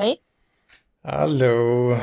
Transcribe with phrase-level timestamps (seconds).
[0.00, 0.16] Hej.
[1.04, 1.98] Hallå.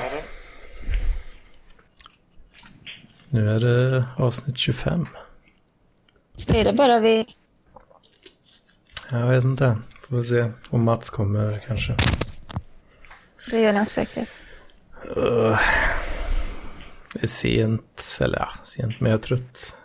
[3.29, 5.07] Nu är det avsnitt 25.
[6.53, 7.35] Är det bara vi?
[9.11, 9.77] Jag vet inte.
[10.09, 11.95] Får se om Mats kommer kanske.
[13.49, 14.29] Det gör den säkert.
[15.17, 15.59] Uh,
[17.13, 19.75] det är sent, eller ja, sent men jag är trött.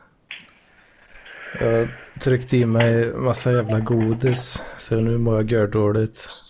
[1.60, 1.88] Jag
[2.20, 6.49] tryckte i mig massa jävla godis så nu mår jag gördåligt.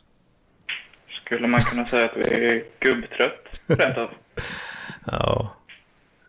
[1.31, 4.11] Skulle man kunna säga att vi är gubbtrött rent av?
[5.07, 5.55] Ja,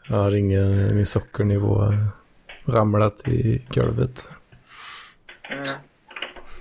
[0.08, 1.94] jag har ingen, min sockernivå
[2.66, 4.28] ramlat i golvet.
[5.50, 5.64] Mm.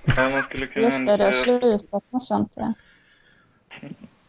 [0.05, 0.43] Ja,
[0.77, 2.53] Just det, du har slutat med sånt.
[2.57, 2.73] Ja.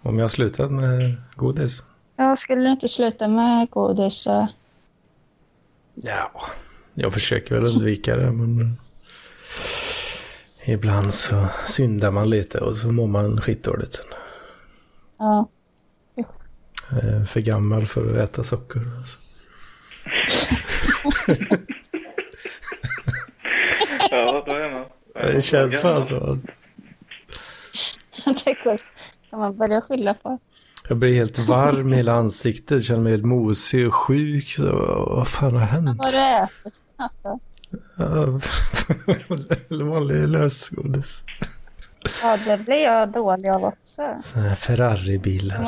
[0.01, 1.83] Om jag har slutat med godis?
[2.15, 4.13] Jag skulle inte sluta med godis.
[4.13, 4.47] Så...
[5.95, 6.31] Ja,
[6.93, 8.77] jag försöker väl undvika det men
[10.71, 14.05] ibland så syndar man lite och så mår man skitdåligt sen.
[15.17, 15.49] Ja.
[16.89, 18.81] Är för gammal för att äta socker.
[18.97, 19.17] Alltså.
[24.11, 24.85] Ja, då är man.
[25.13, 26.37] Det känns fan så.
[28.45, 28.55] det
[29.29, 30.39] kan man börja skylla på.
[30.87, 34.55] Jag blir helt varm i hela ansiktet, känner mig helt mosig och sjuk.
[34.59, 35.97] Vad fan har hänt?
[35.97, 36.81] Vad har du ätit
[37.21, 37.39] för
[37.71, 37.77] då?
[37.97, 38.39] Ja,
[39.85, 41.23] vanlig lösgodis.
[42.23, 44.15] Ja, det blir jag dålig av också.
[44.23, 45.67] Sådana här Ferrari-bilar.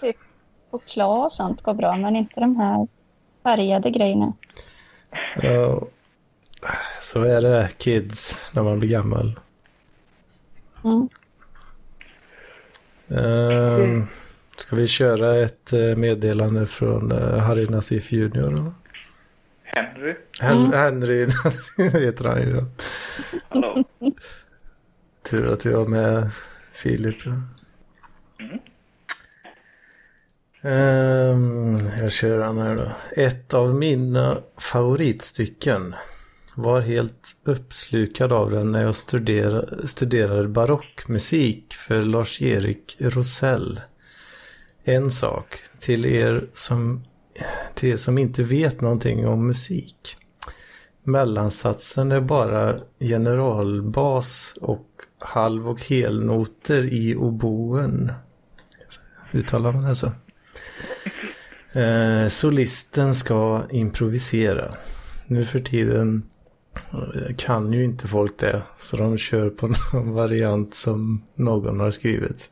[0.00, 0.16] typ
[0.70, 2.88] choklad och sånt går bra, men inte de här
[3.42, 4.32] färgade grejerna.
[5.42, 5.82] Ja,
[7.02, 9.40] så är det kids när man blir gammal.
[10.84, 11.08] Mm.
[13.08, 14.06] Ehm,
[14.56, 18.50] ska vi köra ett eh, meddelande från uh, Harry Nassif Junior?
[18.50, 18.72] Då?
[19.72, 20.16] Henry?
[20.40, 21.26] Hen- Henry
[21.76, 22.64] heter han ju.
[23.48, 23.84] Hallå?
[25.22, 26.30] Tur att vi har med
[26.72, 27.16] Filip.
[30.62, 32.90] Ehm, jag kör han här då.
[33.22, 35.94] Ett av mina favoritstycken
[36.54, 43.80] var helt uppslukad av den när jag studerade, studerade barockmusik för Lars-Erik Rosell.
[44.84, 47.04] En sak till er som,
[47.74, 50.16] till er som inte vet någonting om musik.
[51.02, 54.86] Mellansatsen är bara generalbas och
[55.20, 58.12] halv och helnoter i oboen.
[59.32, 60.12] Uttalar man det så?
[61.72, 64.74] Eh, solisten ska improvisera.
[65.26, 66.22] Nu för tiden
[66.92, 68.62] eh, kan ju inte folk det.
[68.78, 72.50] Så de kör på någon variant som någon har skrivit.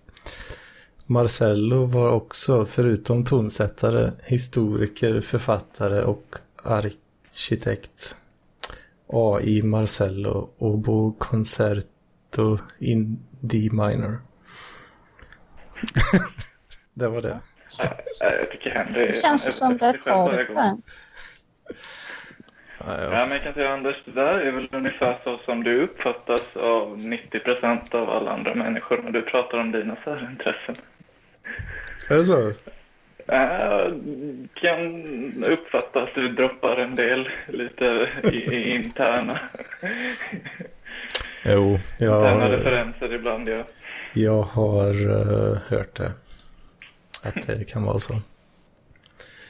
[1.09, 8.17] Marcello var också, förutom tonsättare, historiker, författare och arkitekt.
[9.06, 14.21] AI Marcello Obo Concerto in D minor.
[16.95, 17.41] det var det.
[17.78, 19.06] Nej, Jag tycker Henry...
[19.06, 20.47] Det känns som det torr.
[22.78, 26.56] Ja, men jag kan säga Anders, det där är väl ungefär så som du uppfattas
[26.56, 30.75] av 90% av alla andra människor när du pratar om dina särintressen.
[32.09, 32.53] Är det så?
[33.29, 33.93] Äh,
[34.55, 35.05] kan
[35.45, 39.39] uppfatta att du droppar en del lite i, i interna,
[41.45, 43.49] Jo, interna jag, referenser ibland.
[43.49, 43.65] Ja.
[44.12, 46.12] jag har eh, hört det.
[47.23, 48.13] Att det kan vara så.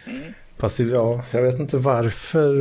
[0.06, 0.34] Mm.
[0.58, 2.54] Fast ja, jag vet inte varför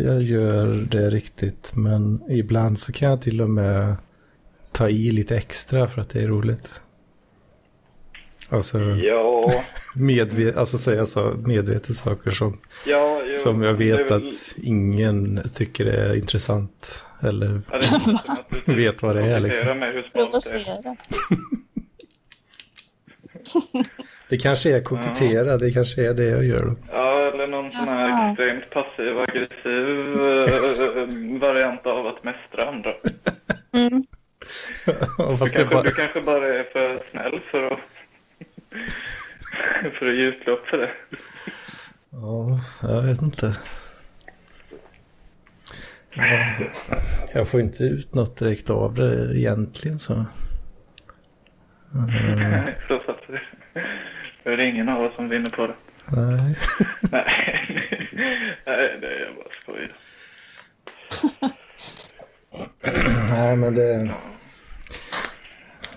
[0.00, 1.72] jag gör det riktigt.
[1.74, 3.96] Men ibland så kan jag till och med
[4.72, 6.82] ta i lite extra för att det är roligt.
[8.50, 9.50] Alltså, Ja,
[9.94, 15.40] medve- alltså säga så medvetet saker som, ja, jo, som jag vet väl- att ingen
[15.54, 17.04] tycker är intressant.
[17.22, 17.78] Eller Ja,
[18.66, 19.78] det vet vad det är, liksom.
[19.78, 20.10] Med det är.
[20.12, 20.96] Provocera.
[24.28, 26.64] det kanske är kokettera, det kanske är det jag gör.
[26.64, 26.76] då.
[26.92, 32.90] Ja, eller någon sån här extremt passiv-aggressiv eh, variant av att mästra andra.
[33.72, 34.04] Mm.
[35.18, 37.78] Du kanske, bara, du kanske bara är för snäll för att,
[39.98, 40.90] för att ge utlopp för det.
[42.10, 43.56] ja, jag vet inte.
[46.14, 46.54] Ja,
[47.34, 50.12] jag får inte ut något direkt av det egentligen så.
[51.94, 53.40] Mm, Så att det
[54.44, 55.74] det är ingen av oss som vinner på det.
[56.06, 56.56] nej.
[57.00, 57.58] Nej,
[58.66, 59.90] nej det är jag bara skojar.
[63.30, 64.10] nej, men det...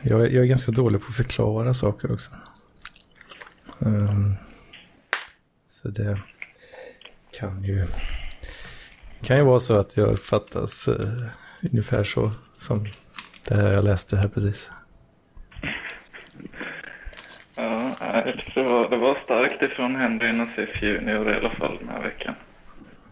[0.01, 2.31] Jag, är- jag är ganska dålig på att förklara saker också.
[3.81, 4.33] Ehm,
[5.67, 6.19] så det
[7.39, 7.85] kan ju...
[9.23, 11.25] kan ju vara så att jag uppfattas uh,
[11.71, 12.85] ungefär så som
[13.49, 14.71] det här jag läste här precis.
[18.37, 22.01] Tyckte det var, det var starkt ifrån Henry Nassif Junior i alla fall den här
[22.03, 22.35] veckan.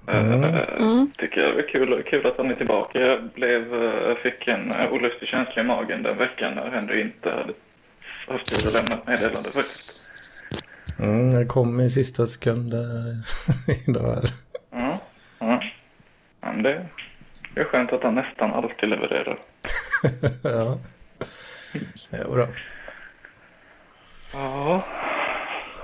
[0.07, 0.43] Mm.
[0.43, 1.11] Eh, Mm.
[1.17, 2.99] tycker jag det är kul, kul att han är tillbaka.
[2.99, 7.01] Jag blev, eh, jag fick en eh, olustig känsla i magen den veckan när Henry
[7.01, 7.53] inte hade
[8.27, 10.10] haft tid att lämna ett meddelande faktiskt.
[10.99, 14.29] Mm, jag kom i sista sekund eh, idag här.
[14.71, 14.99] Ja,
[15.39, 15.63] ja.
[16.41, 16.85] Men det,
[17.53, 19.37] det är skönt att han nästan alltid levererar.
[20.43, 20.77] ja.
[22.11, 22.47] Jo då.
[24.33, 24.83] Ja,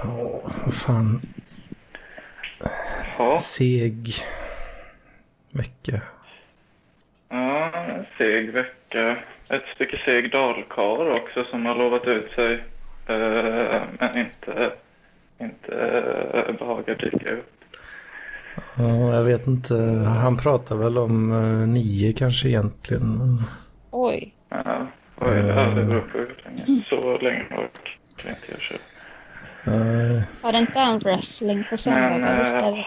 [0.06, 1.22] Åh, vad fan.
[3.18, 3.38] ja.
[3.40, 4.14] Seg
[5.52, 6.02] vecka.
[7.30, 7.72] Ja,
[8.18, 9.18] seg vecka.
[9.50, 12.54] Ett stycke seg dalkar också som har lovat ut sig.
[13.08, 14.72] eh, men inte,
[15.40, 17.54] inte uh, behagar dyka upp.
[18.78, 19.76] Ja, jag vet inte.
[20.22, 23.42] Han pratar väl om eh, nio kanske egentligen.
[23.92, 24.34] Oj.
[24.50, 25.36] Ja, oj,
[25.76, 26.84] det beror på hur länge.
[26.90, 28.80] Så länge orkar inte jag köra.
[29.68, 32.86] Eh, Har det inte en wrestling på söndagar eh, istället?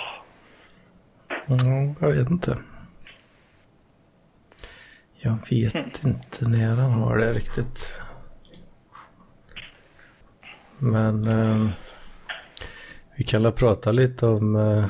[1.47, 2.59] ja, jag vet inte.
[5.15, 8.01] Jag vet inte när han har det riktigt.
[10.79, 11.71] Men eh,
[13.21, 14.85] vi kan väl prata lite om eh,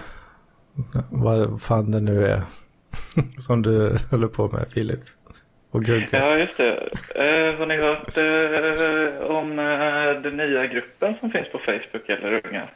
[1.10, 2.42] vad fan det nu är
[3.38, 5.00] som du håller på med Filip.
[5.70, 6.08] Och Gugge.
[6.10, 6.72] Ja, just det.
[7.14, 12.46] Eh, har ni hört eh, om eh, den nya gruppen som finns på Facebook, eller
[12.46, 12.68] unga?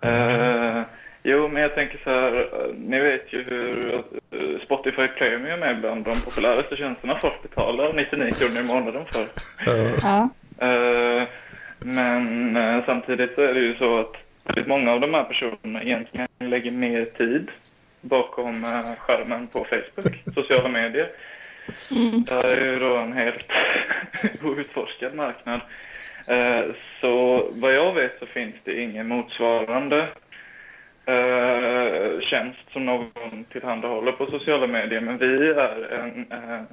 [0.00, 0.82] Eh,
[1.22, 2.48] jo, men jag tänker så här,
[2.78, 8.30] ni vet ju hur eh, Spotify Premium är bland de populäraste tjänsterna folk betalar 99
[8.32, 9.26] kronor i månaden för.
[9.66, 10.28] Ja.
[10.58, 10.66] Ja.
[10.66, 11.28] Eh,
[11.78, 15.82] men eh, samtidigt så är det ju så att väldigt många av de här personerna
[15.82, 17.50] egentligen lägger mer tid
[18.00, 21.10] bakom eh, skärmen på Facebook, sociala medier.
[21.90, 22.24] Mm.
[22.24, 23.46] Det här är ju då en helt
[24.44, 25.60] outforskad marknad.
[26.28, 26.64] Eh,
[27.00, 30.08] Så vad jag vet så finns det ingen motsvarande
[31.06, 35.00] eh, tjänst som någon tillhandahåller på sociala medier.
[35.00, 36.26] Men vi är en,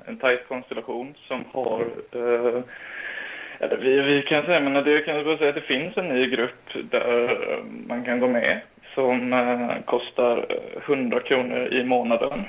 [0.06, 1.82] en tajt konstellation som har
[2.12, 2.62] eh,
[3.60, 6.30] eller vi, vi kan säga, men det kan bara säga att det finns en ny
[6.30, 8.62] grupp där eh, man kan gå med
[8.96, 12.40] som eh, kostar eh, 100 kronor i månaden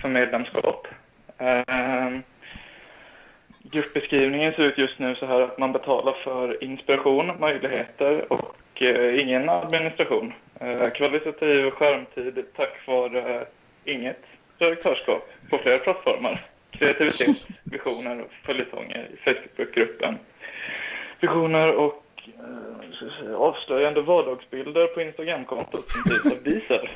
[0.00, 0.86] för medlemskap.
[1.38, 2.18] Eh,
[3.62, 9.20] gruppbeskrivningen ser ut just nu så här att man betalar för inspiration, möjligheter och eh,
[9.20, 10.32] ingen administration.
[10.60, 13.42] Eh, kvalitativ skärmtid tack vare eh,
[13.84, 14.22] inget
[14.58, 16.44] redaktörskap på flera plattformar.
[16.70, 20.18] Kreativitet, visioner och följetonger i Facebookgruppen.
[21.20, 26.88] Visioner och eh, avslöjande vardagsbilder på Instagramkontot som drivs av Diesel.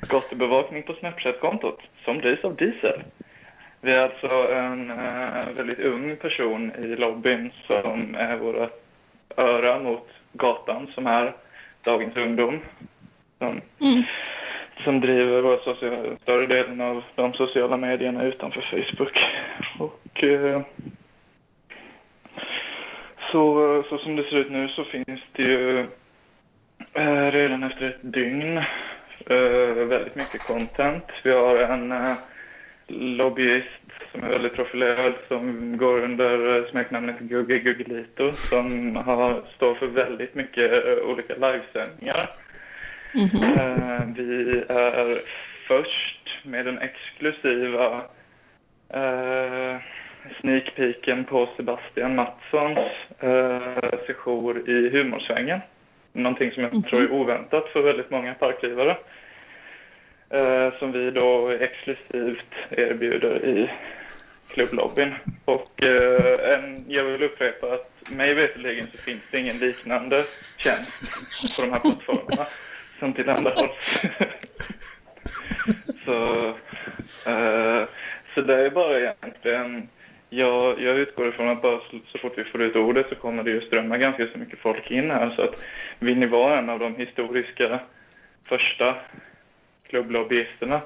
[0.10, 3.02] Gatubevakning på Snapchat-kontot som drivs av Diesel.
[3.80, 8.68] Vi är alltså en eh, väldigt ung person i lobbyn som är våra
[9.36, 11.32] öra mot gatan som är
[11.84, 12.60] dagens ungdom.
[13.38, 14.02] Som, Mm.
[14.84, 19.18] som driver våra sociala, större delen av de sociala medierna utanför Facebook.
[19.78, 20.60] Och eh,
[23.34, 25.86] så, så som det ser ut nu så finns det ju
[26.92, 28.56] eh, redan efter ett dygn
[29.26, 31.04] eh, väldigt mycket content.
[31.22, 32.16] Vi har en eh,
[32.88, 39.74] lobbyist som är väldigt profilerad som går under eh, smeknamnet Gugge Guggelito som har, står
[39.74, 42.30] för väldigt mycket eh, olika livesändningar.
[43.14, 43.42] Mhm.
[43.42, 45.18] Eh, vi är
[45.68, 48.02] först med den exklusiva
[50.40, 52.78] sneak peeken på Sebastian Mattssons
[53.20, 55.60] eh, sejour i humorsvängen.
[56.12, 56.82] Någonting som jag Mhm.
[56.82, 58.96] tror är oväntat för väldigt många parklivare.
[60.30, 63.70] Eh, som vi då exklusivt erbjuder i
[64.50, 65.14] klubblobbyn.
[65.44, 70.24] Och eh, en, jag vill upprepa att mig veterligen så finns det ingen liknande
[70.56, 72.44] tjänst på de här plattformarna
[72.98, 74.02] som tillhandahålls.
[76.04, 76.46] så,
[77.30, 77.84] eh,
[78.34, 79.88] så det är bara egentligen,
[80.36, 81.80] jag, jag utgår ifrån att bara
[82.12, 84.90] så, fort vi får ut ordet så kommer det ju strömma ganska så mycket folk
[84.90, 85.30] in här.
[85.36, 85.62] Så att
[85.98, 87.80] vill ni vara en av de historiska
[88.48, 88.96] första
[89.88, 90.80] klubblobbyisterna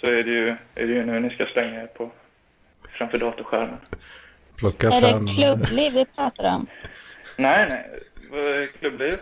[0.00, 2.10] så är det ju, är det ju nu ni ska slänga er på
[2.98, 3.78] framför datorskärmen.
[4.56, 5.26] Plocka Är fram...
[5.26, 6.66] det klubbliv vi pratar om?
[7.36, 7.86] Nej, nej.
[8.30, 9.18] Vad är klubbliv?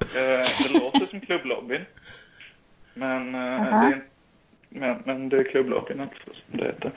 [0.00, 1.84] Eh, Det låter som klubblobbyn.
[2.94, 3.86] Men, eh, Aha.
[3.88, 4.02] det är,
[4.68, 6.90] men, men det är klubblobbyn alltså, som det heter.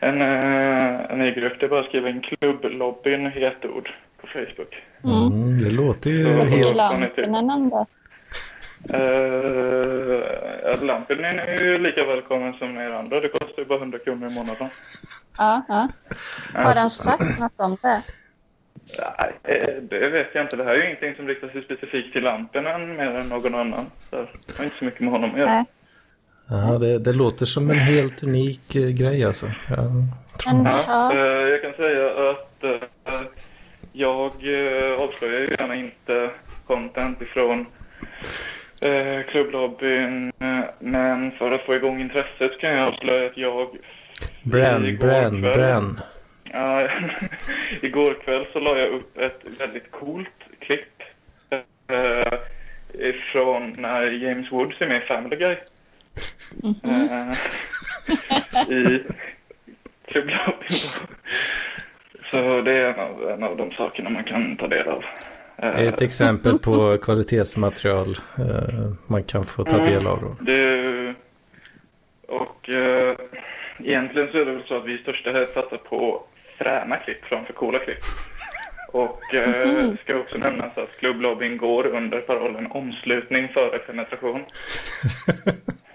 [0.00, 3.90] En, eh, en ny grupp, det är bara att skriva in klubblobbyn i ett ord
[4.20, 4.82] på Facebook.
[5.04, 5.16] Mm.
[5.26, 6.76] Mm, det låter ju Så- Vad helt...
[6.76, 7.86] Lampinen om det?
[8.94, 13.20] Uh, Lampinen är ju lika välkommen som er andra.
[13.20, 14.68] Det kostar ju bara 100 kronor i månaden.
[15.38, 15.88] Ja, ja.
[16.54, 18.02] Har Alltså- han sagt något om det?
[19.18, 20.56] Nej, eh, det vet jag inte.
[20.56, 23.54] Det här är ju ingenting som riktar sig specifikt till lampen än mer än någon
[23.54, 23.74] ann
[24.10, 25.50] Så det har inte så mycket med honom att göra.
[25.54, 25.64] Nej.
[26.48, 29.46] Ja, det, det låter som en helt unik eh, grej alltså.
[29.68, 29.76] Jag
[30.38, 30.64] tror...
[30.64, 31.12] Ja, ja.
[31.14, 33.20] eh, jag kan säga att eh,
[33.92, 34.32] jag
[34.98, 36.30] avslöjar ju gärna inte
[36.66, 37.66] content ifrån
[39.30, 40.32] klubblobbyn.
[40.78, 43.68] Men för att få igång intresset kan jag avslöja att jag
[44.42, 46.00] Bränn, igår bränn, kväll- bränn.
[46.44, 46.88] Ja,
[47.82, 50.28] igår kväll så la jag upp ett väldigt coolt
[50.60, 51.02] klipp
[53.32, 55.56] från när James Woods är med i Family Guy.
[56.82, 57.32] Eh,
[58.70, 59.04] I
[60.06, 60.78] klubblobbyn.
[62.30, 65.04] Så det är en av, en av de sakerna man kan ta del av.
[65.58, 70.36] Ett exempel på kvalitetsmaterial eh, man kan få ta del av då.
[70.40, 71.14] Det,
[72.28, 73.16] och eh,
[73.78, 76.22] egentligen så är det väl så att vi i största helst satsar på
[76.58, 77.98] fräna klipp framför coola klipp.
[78.92, 84.44] Och eh, ska också nämnas att klubblobbyn går under parollen omslutning före penetration.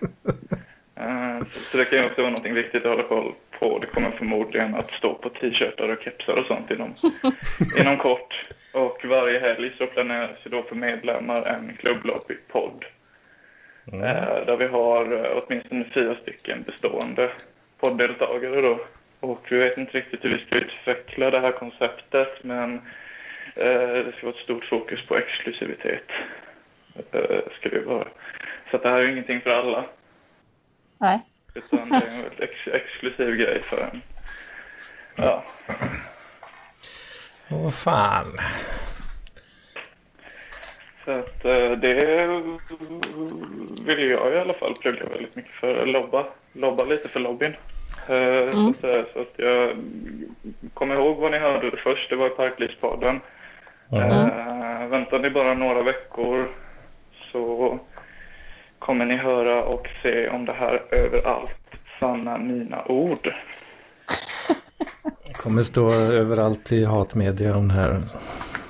[1.00, 3.78] Eh, så, det kan ju också vara något viktigt att hålla koll på.
[3.78, 6.94] Det kommer förmodligen att stå på t-shirtar och kepsar och sånt inom,
[7.78, 8.48] inom kort.
[8.74, 12.84] Och varje helg så planeras ju då för medlemmar en klubblobbypodd.
[13.92, 17.30] Eh, där vi har eh, åtminstone fyra stycken bestående
[17.78, 18.80] podddeltagare då.
[19.20, 22.80] Och vi vet inte riktigt hur vi ska utveckla det här konceptet men
[23.54, 26.10] det ska vara ett stort fokus på exklusivitet.
[27.12, 28.08] Eh, vara.
[28.70, 29.84] Så det här är ingenting för alla.
[30.98, 31.20] Nej.
[31.54, 34.02] Utan det är en väldigt ex exklusiv grej för en.
[35.16, 35.44] Ja.
[37.50, 38.36] Åh fan.
[41.04, 41.94] Så att eh, det
[43.86, 45.86] vill jag i alla fall plugga väldigt mycket för.
[45.86, 47.56] Lobba, lobba lite för lobbyn.
[48.08, 49.04] Eh, Så, att, säga.
[49.12, 49.76] så att jag
[50.74, 52.10] kommer ihåg vad ni hörde det först.
[52.10, 53.20] Det var i Parklivspodden.
[53.92, 56.48] Eh, väntar ni bara några veckor
[57.32, 57.78] så
[58.78, 61.60] kommer ni höra och se om det här överallt
[62.00, 63.34] sanna mina ord.
[65.32, 68.02] Kommer stå överallt i hatmedia om det här.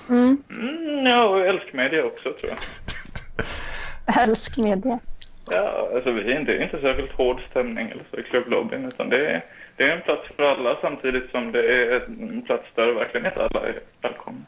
[0.09, 0.43] Mm.
[0.51, 2.59] Mm, ja, och älskmedia också tror jag.
[4.29, 4.99] Älsk media.
[5.51, 8.85] Ja, alltså vi är inte, det är inte särskilt hård stämning eller så i klubblobbyn
[8.85, 9.45] utan det är,
[9.77, 13.45] det är en plats för alla samtidigt som det är en plats där verkligen inte
[13.45, 14.45] alla är välkomna.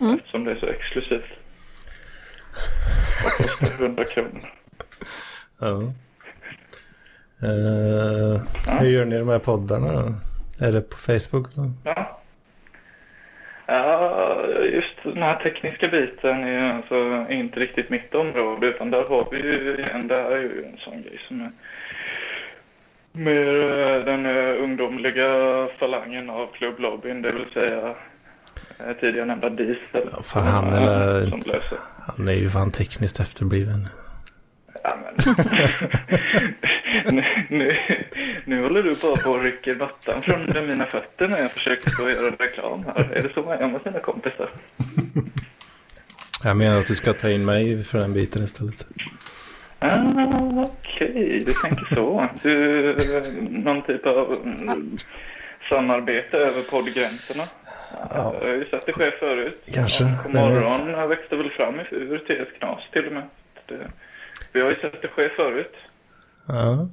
[0.00, 0.14] Mm.
[0.14, 1.32] Eftersom det är så exklusivt.
[3.24, 4.50] Och kostar 100 kronor.
[5.58, 5.82] Ja.
[7.42, 8.40] Eh,
[8.78, 10.14] hur gör ni de här poddarna då?
[10.66, 11.54] Är det på Facebook?
[11.54, 11.70] Då?
[11.84, 12.20] Ja.
[13.66, 19.28] Ja, just den här tekniska biten är alltså inte riktigt mitt område utan där har
[19.30, 21.50] vi ju igen, det här är ju en sån grej som är
[23.12, 25.28] mer eh, den eh, ungdomliga
[25.78, 27.94] falangen av klubblobbyn, det vill säga
[29.00, 30.08] tidigare nämnda Diesel.
[30.12, 31.78] Ja, fan, han är som löser.
[32.06, 33.88] Han är ju fan tekniskt efterbliven.
[34.82, 34.98] Ja,
[37.10, 37.76] nu, nu,
[38.44, 42.04] nu håller du bara på och rycker mattan från mina fötter när jag försöker stå
[42.04, 43.12] och göra reklam här.
[43.12, 44.50] Är det så man gör med sina kompisar?
[46.44, 48.86] Jag menar att du ska ta in mig för den biten istället.
[49.78, 52.28] Ah, Okej, du tänker så.
[52.42, 52.96] Du,
[53.50, 54.96] någon typ av mm,
[55.68, 57.44] samarbete över poddgränserna.
[58.14, 58.34] Ja.
[58.40, 59.62] Jag har ju sett det ske förut.
[59.72, 63.22] Kanske, Och morgon växte väl fram ur TS Knas till och med.
[63.66, 63.90] Det,
[64.52, 65.74] vi har ju sett det ske förut.
[66.48, 66.88] Ja.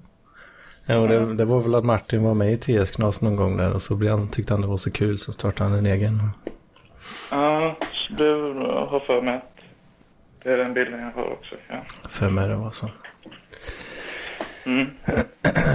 [0.87, 3.57] Ja, och det, det var väl att Martin var med i TS Knas någon gång
[3.57, 5.85] där och så blev han, tyckte han det var så kul så startade han en
[5.85, 6.29] egen.
[7.31, 7.75] Ja,
[8.09, 8.23] det
[8.89, 9.59] har för mig att
[10.43, 11.55] det är den bilden jag har också.
[11.67, 11.81] Ja.
[12.09, 12.89] För mig det var så.
[14.65, 14.87] Mm.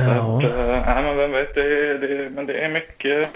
[0.09, 0.39] Ja.
[0.39, 3.29] Att, eh, nej, men vem vet, det det men det är mycket,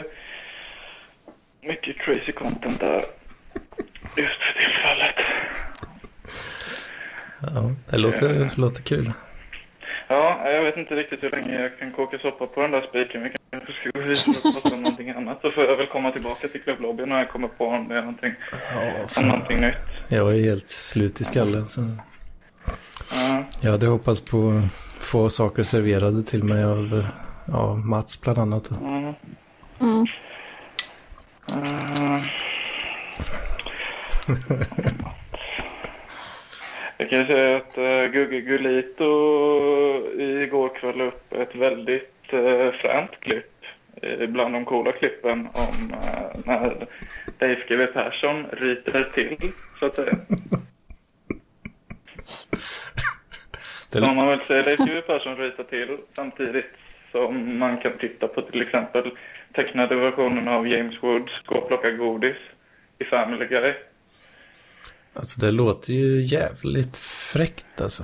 [1.62, 3.04] mycket crazy content där
[4.16, 5.14] just för tillfället.
[7.40, 9.12] ja det låter, det låter kul.
[10.08, 13.22] Ja, jag vet inte riktigt hur länge jag kan koka soppa på den där spiken.
[13.22, 15.38] Vi kanske ska gå vidare och prata om någonting annat.
[15.42, 18.00] Så får jag väl komma tillbaka till klubblobbyn när jag kommer på om det är
[18.00, 18.34] någonting,
[19.16, 19.74] Ja, någonting nytt.
[20.08, 21.66] Jag är helt slut i skallen.
[21.66, 21.80] Så
[23.12, 27.06] Ja, jag hade hoppats på att få saker serverade till mig av
[27.46, 28.70] ja, Mats bland annat.
[28.80, 29.14] ja,
[29.80, 30.06] Mm.
[31.46, 32.20] Ja.
[36.98, 39.04] Jag kan säga att uh, Gugge Gulito
[40.18, 43.64] igår kväll la upp ett väldigt uh, fränt klipp
[44.02, 46.86] eh, bland de coola klippen om uh, när
[47.40, 49.36] Leif GW Persson ryter till,
[49.80, 50.12] så att säga.
[53.92, 56.66] Det- Som man väl säger, Leif GW Persson ryter till samtidigt
[57.12, 59.10] som man kan titta på till exempel
[59.54, 62.36] tecknade versionen av James Woods Gå och plocka godis
[62.98, 63.74] i Family Guy.
[65.14, 66.96] Alltså det låter ju jävligt
[67.32, 68.02] fräckt alltså.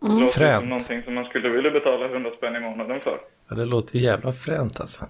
[0.00, 0.60] Det låter Fränt.
[0.62, 3.18] som någonting som man skulle vilja betala 100 spänn i månaden för.
[3.48, 5.04] Ja, det låter ju jävla fränt alltså.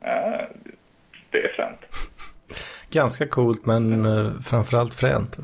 [0.00, 0.48] Ja,
[1.30, 1.86] det är fränt.
[2.90, 5.36] Ganska coolt men eh, framförallt fränt.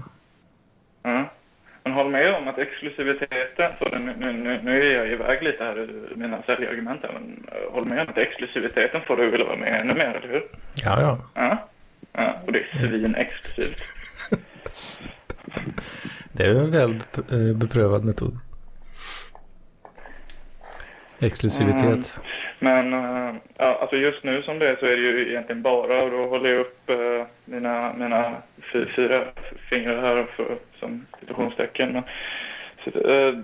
[1.85, 5.79] Men håll med om att exklusiviteten, så nu, nu, nu är jag iväg lite här
[6.13, 9.81] i mina säljargument men eh, håll med om att exklusiviteten får du vilja vara med
[9.81, 10.43] ännu mer, eller hur?
[10.85, 11.19] Ja, ja.
[11.35, 11.69] Ja.
[12.13, 13.83] ja och det är svinexklusivt.
[16.33, 18.33] Det är en väl bep- beprövad metod.
[21.21, 22.21] Exklusivitet.
[22.59, 26.03] Men eh, ja, alltså just nu som det är så är det ju egentligen bara,
[26.03, 28.33] och då håller jag upp eh, mina, mina
[28.73, 29.25] fy, fyra
[29.71, 31.93] fingrar här för, som citationstecken.
[31.93, 32.03] Men,
[32.85, 33.35] så, eh,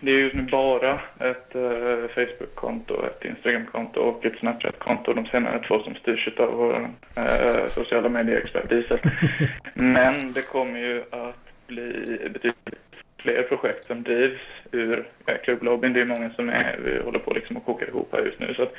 [0.00, 5.12] det är just nu bara ett eh, Facebook-konto, ett Instagram-konto och ett Snapchat-konto.
[5.12, 8.98] De senare två som styrs av vår eh, sociala medieexpert Diesel.
[9.74, 12.85] Men det kommer ju att bli betydligt
[13.26, 14.40] fler projekt som drivs
[14.72, 15.92] ur eh, klubblobbyn.
[15.92, 18.54] Det är många som är, vi håller på liksom att koka ihop här just nu.
[18.54, 18.72] Så att,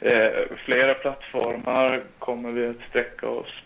[0.00, 3.62] eh, flera plattformar kommer vi att sträcka oss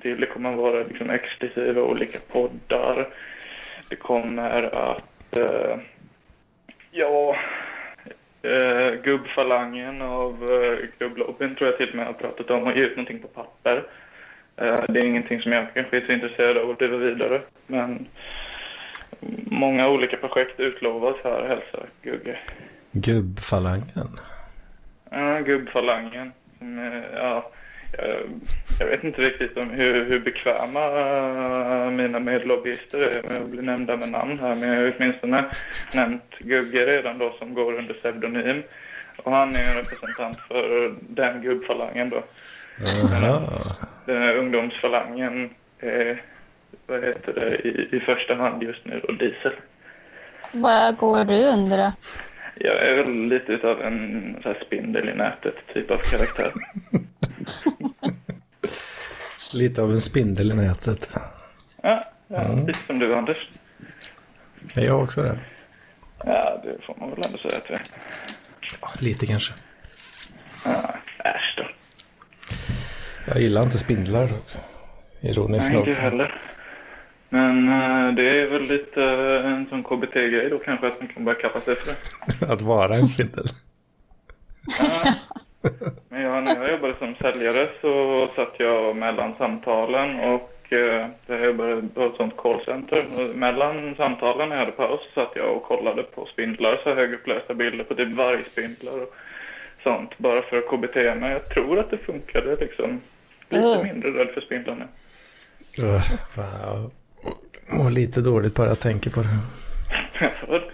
[0.00, 0.20] till.
[0.20, 3.08] Det kommer att vara liksom exklusiva olika poddar.
[3.88, 5.76] Det kommer att, eh,
[6.90, 7.36] ja,
[8.42, 12.82] eh, gubbfalangen av eh, klubblobbyn tror jag till och med har pratat om att ge
[12.82, 13.84] ut någonting på papper.
[14.56, 17.40] Eh, det är ingenting som jag kanske är så intresserad av att driva vidare.
[17.66, 18.06] Men
[19.50, 22.38] många olika projekt utlovas här, hälsar Gugge.
[22.92, 24.20] Gubbfalangen.
[25.10, 26.32] Ja, gubbfalangen.
[26.60, 27.50] Eh, ja,
[28.78, 33.62] jag, vet inte riktigt om hur, hur bekväma eh, mina medlobbyister är med att bli
[33.62, 34.54] nämnda med namn här.
[34.54, 35.44] Men jag har åtminstone
[35.94, 38.62] nämnt Gugge redan då som går under pseudonym.
[39.16, 42.22] Och han är en representant för den gubbfalangen då.
[43.12, 43.42] Jaha.
[44.06, 46.22] Den här ungdomsfalangen är,
[46.86, 49.52] vad heter det, i, i första hand just nu då, diesel.
[50.52, 51.92] Vad går du under då?
[52.54, 56.52] Jag är väl lite utav en så här spindel i nätet typ av karaktär.
[59.54, 61.16] Lite av en spindel i nätet.
[61.82, 63.48] Ja, ja lite som du Anders.
[64.76, 65.38] Är jag också det?
[66.24, 67.82] Ja, det får man väl ändå säga att det är.
[68.80, 69.52] Ja, lite kanske.
[70.64, 71.64] Ja, äsch då.
[73.26, 74.50] Jag gillar inte spindlar dock.
[75.20, 75.88] Ironiskt Nej, nog.
[75.88, 76.34] inte heller.
[77.32, 81.24] Men eh, det är väl lite eh, en sån KBT-grej då kanske att man kan
[81.24, 81.86] börja kappa sig för
[82.46, 82.46] det.
[82.52, 83.46] Att vara en spindel.
[84.80, 85.12] Ja.
[86.08, 91.44] Men jag, när jag jobbade som säljare så satt jag mellan samtalen och eh, jag
[91.44, 93.06] jobbade på ett sånt callcenter.
[93.34, 97.54] Mellan samtalen när jag hade paus så satt jag och kollade på spindlar, så högupplösta
[97.54, 99.14] bilder på typ vargspindlar och
[99.82, 100.18] sånt.
[100.18, 103.00] Bara för att KBT men jag tror att det funkade liksom.
[103.48, 103.82] Lite Mm.
[103.92, 104.86] mindre rädd för spindlar nu.
[105.86, 106.02] Ugh,
[106.36, 106.90] wow.
[107.72, 109.28] Mår lite dåligt bara jag tänker på det.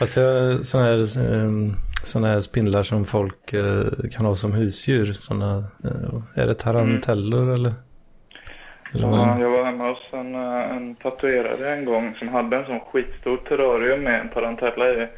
[0.00, 0.20] Alltså
[0.64, 3.84] sådana här, ehm, såna här spindlar som folk eh,
[4.16, 5.04] kan ha som husdjur.
[5.12, 7.72] Såna, eh, är det tarantellor eller?
[8.94, 9.18] eller vad?
[9.18, 12.80] Ja, jag var hemma hos en, eh, en tatuerare en gång som hade en sån
[12.80, 15.08] skitstor terrarium med en tarantella i.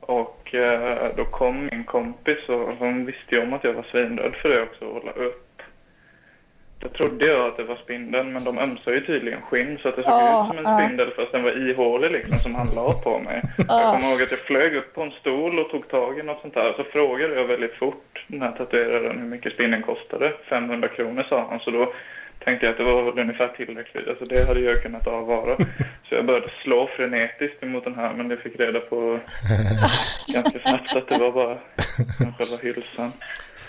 [0.00, 4.34] Och eh, då kom min kompis och hon visste ju om att jag var svinrädd
[4.34, 5.51] för det också, att hålla upp.
[6.82, 9.96] Då trodde jag att det var spindeln, men de ömsar ju tydligen skinn så att
[9.96, 10.78] det såg Ja, ut som en ja.
[10.78, 13.42] spindel fast den var ihålig liksom som han la på mig.
[13.68, 16.40] Jag kommer ihåg att jag flög upp på en stol och tog tag i något
[16.40, 16.72] sånt där.
[16.76, 20.32] Så frågade jag väldigt fort den här tatueraren hur mycket spindeln kostade.
[20.48, 21.92] 500 kronor sa han, så då
[22.44, 24.08] tänkte jag att det var ungefär tillräckligt.
[24.08, 25.56] Alltså det hade jag kunnat avvara.
[26.08, 29.18] Så jag började slå frenetiskt emot den här, men jag fick reda på
[30.34, 31.54] ganska snabbt att det var bara
[32.38, 33.12] själva hylsan.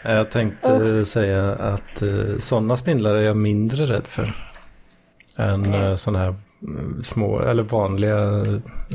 [0.03, 4.33] Jag tänkte säga att eh, sådana spindlar är jag mindre rädd för.
[5.37, 8.17] Än eh, sådana här mm, små eller vanliga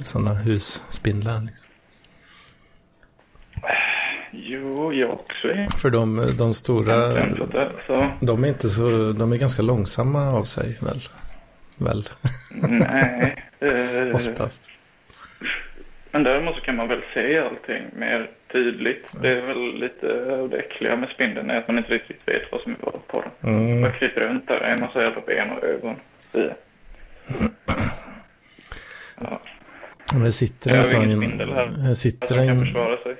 [0.04, 1.40] sådana husspindlar.
[1.40, 1.70] Liksom.
[4.32, 7.26] Jo, jag också är För de, de stora.
[7.86, 11.08] Så de är inte så, de är ganska långsamma av sig väl?
[11.76, 12.08] Väl,
[12.50, 13.44] nej.
[13.60, 14.70] Eh, oftast.
[16.10, 19.12] Men däremot så kan man väl se allting mer tydligt.
[19.22, 22.42] Det är väl lite av det äckliga med spindeln är att man inte riktigt vet
[22.52, 23.54] vad som är vad på den.
[23.54, 23.80] Mm.
[23.80, 25.96] Man kryper runt där, en massa jävla ben och ögon.
[26.32, 26.50] i.
[29.20, 29.40] Ja,
[30.12, 31.20] Men det sitter en sån,
[31.88, 32.76] det sitter en,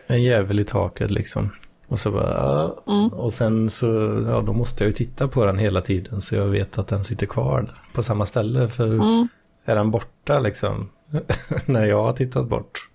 [0.07, 1.51] en jävel i taket liksom.
[1.88, 2.83] Och så bara, ja.
[2.93, 3.07] Mm.
[3.07, 3.87] Och sen så,
[4.29, 7.05] ja då måste jag ju titta på den hela tiden så jag vet att den
[7.05, 8.69] sitter kvar där, på samma ställe.
[8.69, 9.29] För Mm.
[9.64, 10.91] är den borta liksom,
[11.67, 12.88] när jag har tittat bort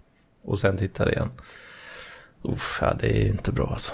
[0.44, 1.30] och sen tittar igen.
[2.44, 3.94] Uff, ja, det är inte bra alltså.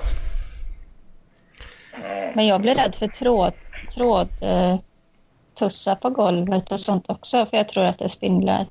[2.36, 3.54] Men jag blir rädd för tråd,
[3.96, 4.80] tråd eh,
[5.60, 8.68] tussar på golvet och sånt också, för jag tror att det är spindlar.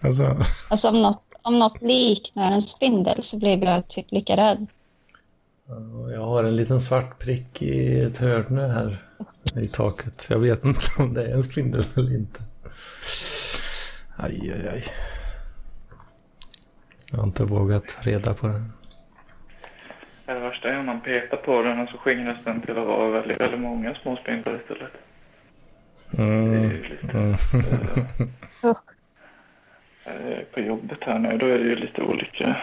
[0.00, 0.36] Alltså,
[0.70, 4.66] Alltså om något, om något liknar en spindel så blir jag typ lika rädd.
[6.12, 9.04] jag har en liten svart prick i ett hörn här
[9.54, 10.26] i taket.
[10.30, 12.42] Jag vet inte om det är en spindel eller inte.
[14.16, 14.84] Aj, aj, aj.
[17.10, 18.64] Jag har inte vågat reda på det.
[20.26, 23.10] Det värsta är om man petar på den och så skingras den till att vara
[23.10, 24.92] väldigt, väldigt många små spindlar istället.
[26.18, 26.70] Mm.
[26.70, 27.34] lite, Mm.
[30.06, 32.56] Eh, på jobbet här nu, då är det ju lite olika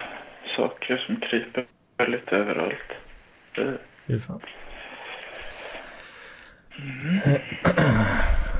[0.56, 1.66] saker som kryper
[2.06, 2.92] lite överallt.
[4.06, 4.40] Fy fan.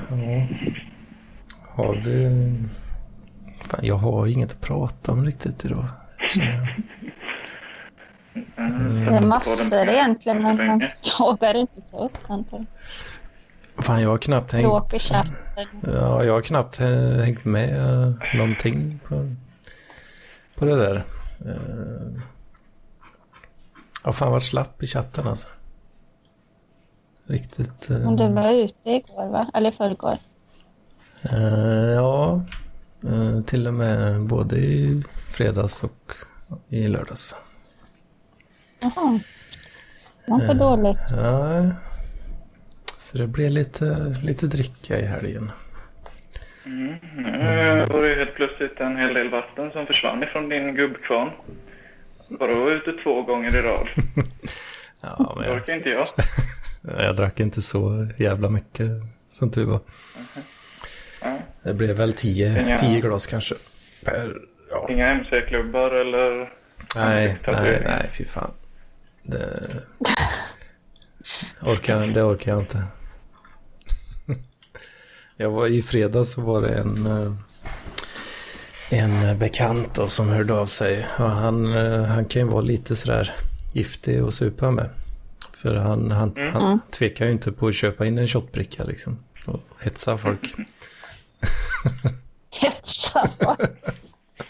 [0.09, 0.47] Ja.
[1.69, 2.29] Har du...
[3.69, 5.85] Fan, jag har inget att prata om riktigt idag.
[8.57, 9.05] Mm.
[9.05, 10.81] Det är massor egentligen, men man
[11.19, 12.67] vågar inte ta upp någonting.
[13.77, 14.65] Fan, jag har knappt hängt...
[14.67, 15.33] Bråk i chatten.
[15.83, 16.77] Ja, jag har knappt
[17.23, 19.35] hängt med eh, någonting på,
[20.57, 20.95] på det där.
[21.45, 22.21] Eh,
[24.03, 25.47] Jag har fan varit slapp i chatten alltså.
[27.27, 27.89] Riktigt.
[27.89, 29.51] eh, Men du var ute igår, va?
[29.53, 30.17] Eller i förrgår?
[31.95, 32.41] Ja,
[33.45, 36.11] till och med både i fredags och
[36.67, 37.35] i lördags.
[38.95, 39.19] Jaha.
[40.25, 40.59] Det var inte Eh.
[40.59, 40.97] dåligt.
[41.17, 41.71] Ja,
[42.97, 45.51] så det blev lite, lite dricka i helgen.
[46.65, 46.95] Mm.
[47.15, 51.29] Nu var det helt plötsligt en hel del vatten som försvann ifrån din gubbkvarn.
[52.39, 53.87] Bara var ute två gånger i rad.
[55.05, 56.07] Ja, men Det jag, orkar inte jag.
[57.05, 58.87] jag drack inte så jävla mycket
[59.29, 59.79] som tur var.
[61.21, 61.37] Ja.
[61.63, 63.55] Det blev väl tio, Inga- tio glas kanske.
[64.05, 64.33] Per,
[64.69, 64.87] ja.
[64.89, 66.53] Inga MC-klubbar eller...
[66.95, 68.51] Nej, nej, nej, fy fan.
[69.23, 69.83] Det
[71.61, 72.83] orkar, det orkar jag inte.
[75.37, 77.33] Jag var i fredags så var det en, eh,
[78.89, 81.07] en bekant då, som hörde av sig.
[81.19, 83.35] Och han, eh, han kan ju vara lite sådär
[83.73, 84.89] giftig och supa med.
[85.53, 86.51] För han, han, Mm.
[86.53, 89.19] han tvekar ju inte på att köpa in en shotbricka liksom.
[89.45, 90.53] Och hetsa folk.
[92.61, 93.59] Hetsa folk.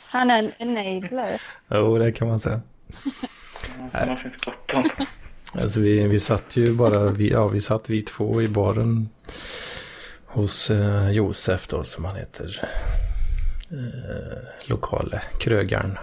[0.09, 1.41] Han är en enabler.
[1.71, 2.61] Jo, det kan man säga.
[3.77, 5.05] Gott om.
[5.55, 9.09] Alltså vi, vi satt ju bara, vi, ja vi satt vi två i baren
[10.25, 12.69] hos eh, Josef då som han heter.
[13.71, 15.97] Eh, lokale krögaren.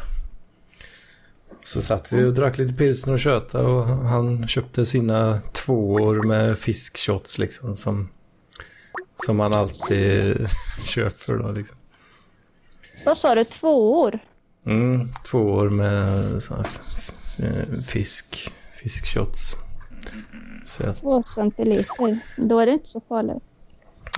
[1.65, 6.59] Så satt vi och drack lite pilsner och köta och han köpte sina tvåor med
[6.59, 8.09] fiskshots liksom som,
[9.27, 10.37] som han alltid
[10.85, 11.77] köper då liksom.
[13.07, 13.45] Vad sa du?
[13.45, 14.19] Två år?
[14.67, 16.65] Mm, tvåor med såna
[17.93, 19.57] fisk, fiskshots.
[20.65, 22.19] Så jag Två centiliter.
[22.37, 23.43] Då är det inte så farligt.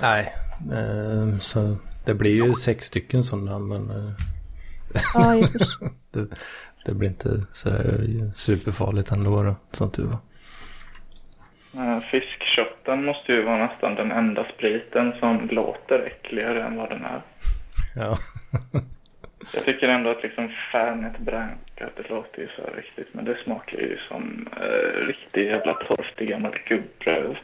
[0.02, 0.32] Nej,
[0.72, 4.12] eh, så det blir ju sex stycken sådana men eh,
[5.14, 5.34] Ja,
[6.10, 6.26] det,
[6.86, 10.18] det blir inte sådär superfarligt ändå då, som tur var.
[11.82, 17.04] Eh, Fiskkötten måste ju vara nästan den enda spriten som låter äckligare än vad den
[17.04, 17.22] är.
[17.94, 18.18] Ja,
[19.54, 21.56] Jag tycker ändå att liksom Fernet Branca,
[21.96, 26.58] det låter ju så riktigt, men det smakar ju som eh, riktigt jävla torftig gammal
[26.68, 27.36] gubbbröd.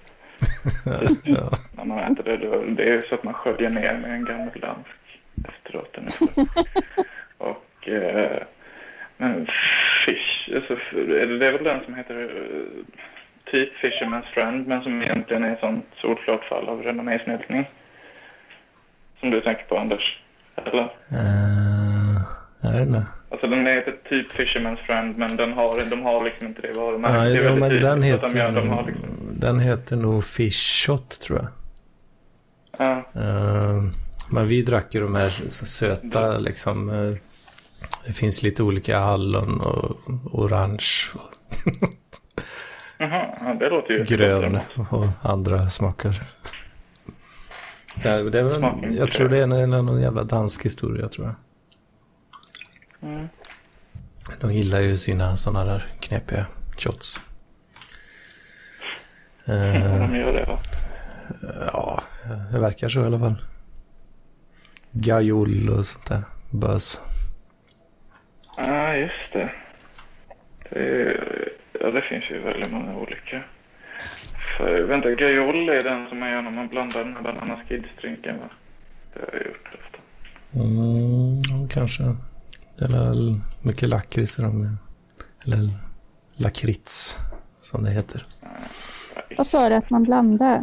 [1.24, 1.50] ja.
[1.76, 4.24] När man äter det, då, det är ju så att man sköljer ner med en
[4.24, 5.96] gammal dansk efteråt.
[7.38, 8.42] Och, eh,
[9.16, 9.46] men
[10.04, 12.94] fish, alltså, det, är väl den som heter eh,
[13.50, 17.68] typ Fisherman's Friend, men som egentligen är ett sånt solklart fall av renommésnyltning.
[19.20, 20.22] Som du tänker på Anders,
[20.56, 20.82] eller?
[20.82, 22.22] Uh,
[22.62, 23.06] är det det?
[23.30, 27.16] Alltså den heter typ Fisherman's Friend, men den har, de har liksom inte det varumärket.
[27.16, 29.08] Ja, Det är jo, väldigt men den heter, de, gör, de har liksom,
[29.40, 31.48] den heter nog Fish Shot tror jag.
[32.78, 33.82] ja, Eh,
[34.30, 36.88] men vi drack ju de här söta liksom.
[36.90, 37.14] eh,
[38.06, 39.96] det finns lite olika hallon och
[40.32, 41.34] orange och
[42.98, 44.58] Jaha, ja, det låter ju grön
[44.90, 45.68] och andra.
[48.02, 49.34] Så här, det är väl, jag tror det.
[49.34, 51.34] det är en, en, någon jävla dansk historia tror jag.
[53.02, 53.28] Mm.
[54.40, 56.46] De gillar ju sina sådana där knepiga
[56.78, 57.20] shots.
[59.48, 60.58] Eh, De gör det va?
[61.72, 62.02] ja,
[62.52, 63.34] det verkar så i alla fall.
[64.92, 66.22] Gajol och sånt där.
[66.50, 67.00] Bös.
[68.56, 69.50] Ja, just det.
[70.70, 71.20] det
[71.80, 73.42] ja, det finns ju väldigt många olika.
[74.56, 78.38] För, vänta, Gajol är den som man gör när man blandar den här Banana Skids-drinken
[78.38, 78.48] va?
[79.14, 79.98] Det har jag gjort ofta.
[80.54, 82.02] Mm, kanske.
[82.78, 84.78] Det är mycket lakrits i dem.
[85.46, 85.70] Eller
[86.36, 87.18] lakrits
[87.60, 88.22] som det heter.
[89.36, 90.60] Vad sa du att man blandar?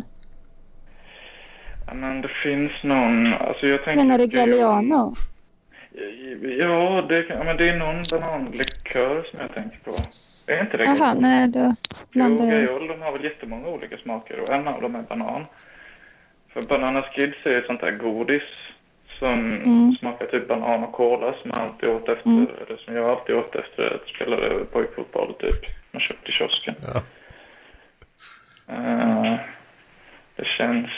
[1.87, 3.33] Ja, men det finns någon...
[3.33, 5.15] Alltså jag tänker Menar du Galliano?
[6.59, 9.91] Ja, det, men det är någon bananlikör som jag tänker på.
[10.51, 12.53] Är inte det Jaha, nej då Jo, blandar jag.
[12.53, 15.45] Gaiol, de har väl jättemånga olika smaker och en av dem är banan.
[16.53, 18.43] För Banana Skids är ett sånt där godis
[19.19, 19.95] som Mm.
[19.99, 22.47] smakar typ banan och cola som jag alltid åt efter, Mm.
[22.67, 24.37] eller som jag alltid åt efter att spela
[24.71, 25.55] pojkfotboll typ.
[25.91, 26.75] Man köpte i kiosken.
[26.87, 27.01] Ja.
[28.67, 29.35] Eh,
[30.35, 30.89] det känns...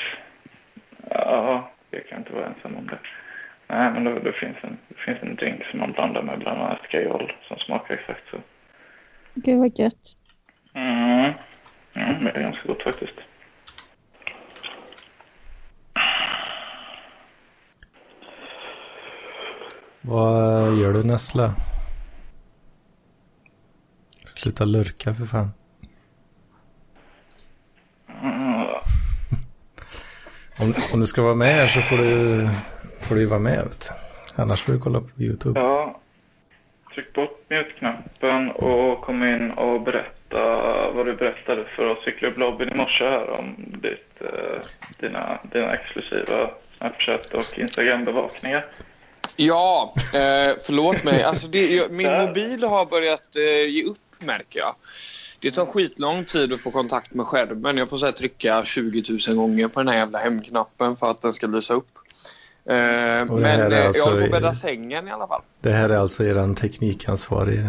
[1.10, 2.97] Ja, jag kan inte vara ensam om det.
[3.67, 6.62] Nej, men det, det, finns en, det finns en drink som man blandar med bland
[6.62, 8.38] annat Gaiol som smakar exakt så.
[9.34, 10.17] Gud vad gött.
[10.73, 11.32] Mm.
[11.93, 13.13] Mm, det är ganska gott faktiskt.
[20.07, 21.53] Vad gör du Nessla?
[24.35, 25.49] Sluta lurka för fan.
[30.59, 32.47] Om, om du ska vara med här så får du,
[32.99, 33.63] får du vara med.
[33.63, 33.89] Vet
[34.35, 34.41] du.
[34.41, 35.59] Annars får du kolla på YouTube.
[35.59, 35.99] Ja,
[36.95, 40.39] tryck bort mute-knappen och kom in och berätta
[40.91, 44.59] vad du berättade för oss i klubblobbyn i morse här om ditt, eh,
[44.99, 48.65] dina, dina exklusiva Snapchat och Instagram-bevakningar.
[49.38, 51.23] Ja, eh, förlåt mig.
[51.23, 54.76] Alltså det, jag, min mobil har börjat eh, ge upp, märker jag.
[55.39, 57.78] Det tar skitlång tid att få kontakt med skärmen.
[57.78, 61.21] Jag får så här, trycka 20 000 gånger på den här jävla hemknappen för att
[61.21, 61.88] den ska lysa upp.
[62.69, 65.41] Eh, men är alltså jag håller på i- att bädda sängen i alla fall.
[65.62, 67.60] Det här är alltså eran teknikansvarig.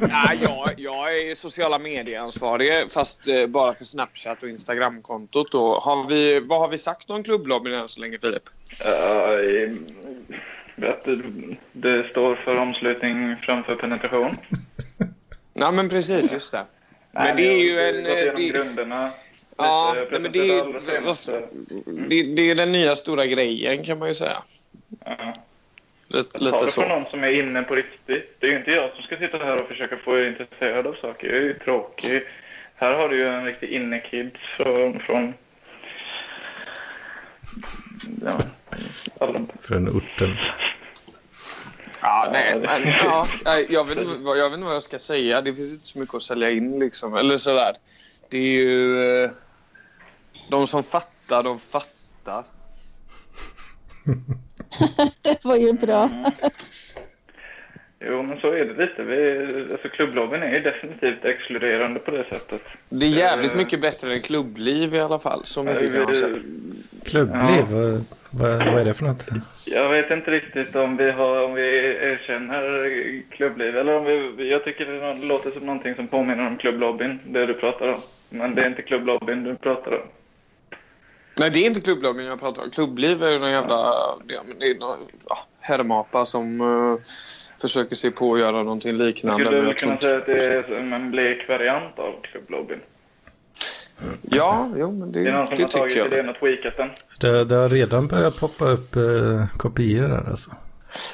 [0.00, 5.52] Nej, jag, jag är sociala medieansvarig fast eh, bara för Snapchat och Instagramkontot.
[5.52, 5.78] Då.
[5.78, 8.42] Har vi, vad har vi sagt om klubblobbyn än så länge, Filip?
[8.86, 9.72] Uh,
[10.88, 11.08] att
[11.72, 14.36] det, står för omslutning framför penetration.
[15.54, 16.32] Nej, men precis.
[16.32, 16.66] Just det.
[17.12, 19.10] Nej, Men det är ju en, eh, det- grunderna.
[19.56, 20.62] Ja, nej, men det
[22.08, 24.42] det, det är den nya stora grejen kan man ju säga.
[25.04, 25.34] Ja.
[26.08, 26.88] Lite, Ta lite det från så.
[26.88, 28.36] någon som är inne på riktigt.
[28.40, 30.94] Det är ju inte jag som ska sitta här och försöka få er intresserad av
[31.00, 31.26] saker.
[31.28, 32.22] Jag är ju tråkig.
[32.74, 35.00] Här har du ju en riktig innekid från...
[35.00, 35.34] från
[38.24, 38.38] ja,
[39.20, 40.36] alla, Från orten.
[42.00, 44.82] Ja, nej, det- men, ja, nej, jag, vet, inte vad- jag vet inte vad jag
[44.82, 45.40] ska säga.
[45.40, 46.78] Det finns inte så mycket att sälja in.
[46.78, 47.14] Liksom.
[47.14, 47.72] Eller sådär.
[48.28, 48.98] Det är ju...
[49.24, 49.30] eh,
[50.50, 52.44] De som fattar, de fattar.
[55.22, 56.10] Det var ju bra.
[58.00, 59.02] jo, men så är det lite.
[59.02, 62.62] Vi, alltså, klubblobbyn är ju definitivt exkluderande på det sättet.
[62.88, 63.56] Det är jävligt Eh.
[63.56, 65.40] mycket bättre än klubbliv i alla fall.
[65.44, 66.36] Så mycket kan jag säga.
[67.04, 69.24] Klubbliv, vad, vad, vad är det för något?
[69.66, 71.62] Jag vet inte riktigt om vi, har, om vi
[72.02, 74.50] erkänner klubbliv eller om vi...
[74.50, 78.00] Jag tycker det låter som någonting som påminner om klubblobbyn, det du pratar om.
[78.30, 80.06] Men det är inte klubblobbyn du pratar om.
[81.38, 82.70] Nej, det är inte klubblobbyn jag pratar om.
[82.70, 83.76] Klubbliv är ju någon jävla...
[84.28, 86.98] Ja, men det är någon ja, herrmapa som eh,
[87.60, 89.44] försöker sig på att göra någonting liknande.
[89.44, 92.80] Skulle du kunna säga att det är en blek variant av klubblobbyn?
[94.22, 96.90] Ja, jo, men det, Det är någon som det har tagit idén och tweakat den.
[97.06, 100.50] Så det, det har redan börjat poppa upp eh, kopior här alltså.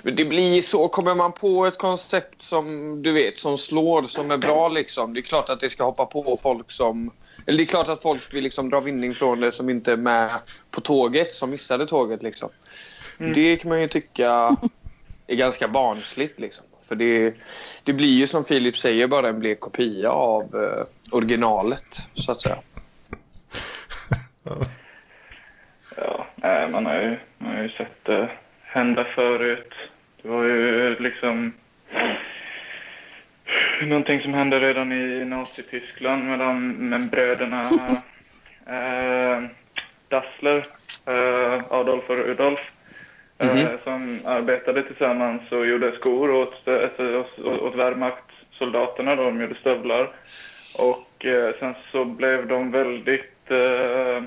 [0.03, 0.89] Det blir så.
[0.89, 5.15] Kommer man på ett koncept som du vet som slår, som är bra liksom.
[5.15, 7.11] Det är klart att det ska hoppa på folk som...
[7.47, 9.97] Eller det är klart att folk vill liksom dra vinning från det som inte är
[9.97, 10.31] med
[10.71, 12.49] på tåget, som missade tåget liksom.
[13.19, 14.57] Det kan man ju tycka
[15.31, 16.65] är ganska barnsligt liksom.
[16.83, 17.35] För det,
[17.85, 22.41] det blir ju som Filip säger bara en blek kopia av eh, originalet så att
[22.41, 22.59] säga.
[25.97, 28.31] Ja, nej, man har ju, man har ju sett det
[28.73, 29.75] hända förut.
[30.23, 31.53] Det var ju liksom
[33.83, 37.61] någonting som hände redan i Nazityskland med, de, med bröderna
[38.67, 39.43] eh,
[40.09, 40.67] Dassler,
[41.07, 42.61] eh, Adolf och Rudolf.
[43.39, 43.67] Eh, Mhm.
[43.85, 49.17] som arbetade tillsammans och gjorde skor åt, åt, åt Wehrmacht-soldaterna.
[49.17, 50.11] De gjorde stövlar.
[50.79, 54.23] Och eh, sen så blev de väldigt eh,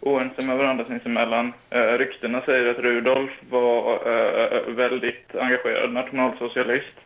[0.00, 1.52] oense med varandra sinsemellan.
[1.70, 6.96] Eh, ryktena säger att Rudolf var eh, eh, väldigt engagerad nationalsocialist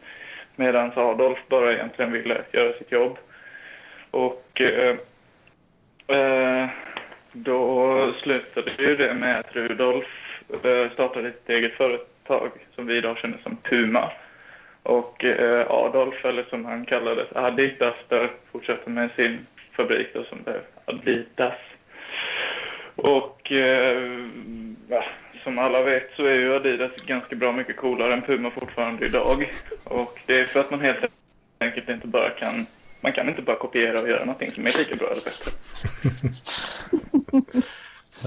[0.56, 3.18] medan Adolf bara egentligen ville göra sitt jobb.
[4.10, 4.96] Och eh,
[6.18, 6.68] eh,
[7.32, 10.06] då slutade ju det med att Rudolf
[10.64, 14.10] eh, startade ett eget företag som vi idag känner som Puma.
[14.82, 20.42] Och eh, Adolf, eller som han kallades, Adidas, där fortsatte med sin fabrik då, som
[20.42, 21.58] blev Adidas.
[23.04, 24.26] Och eh,
[24.88, 25.04] ja,
[25.42, 29.52] som alla vet så är ju Adidas ganska bra mycket coolare än Puma fortfarande idag.
[29.84, 30.98] Och det är för att man helt
[31.58, 32.66] enkelt inte bara kan
[33.00, 35.50] Man kan inte bara kopiera och göra någonting som är lika bra eller bättre.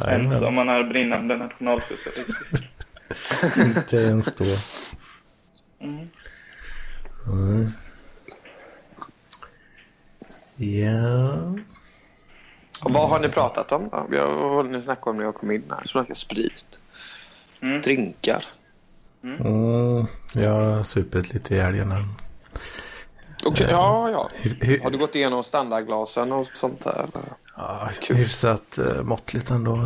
[0.29, 2.29] Nej, om man är brinnande nationalsocialist.
[3.77, 4.45] inte ens då.
[5.85, 6.07] Mm.
[7.27, 7.71] Nej.
[10.81, 11.57] Ja.
[12.83, 14.05] Och vad har ni pratat om då?
[14.11, 15.83] Jag- Vad har ni snackat om när jag kom in här?
[15.85, 16.79] Snackar sprit.
[17.61, 17.81] Mm.
[17.81, 18.45] Drinkar.
[19.23, 21.91] Mm, jag har supit lite i helgen.
[21.91, 22.05] här.
[23.45, 24.29] Okej, ja, ja.
[24.41, 26.93] Hy- Har du gått igenom standardglasen och sånt där?
[26.93, 27.23] eller?
[27.57, 28.15] Ja, Kul.
[28.17, 29.77] hyfsat uh, måttligt ändå.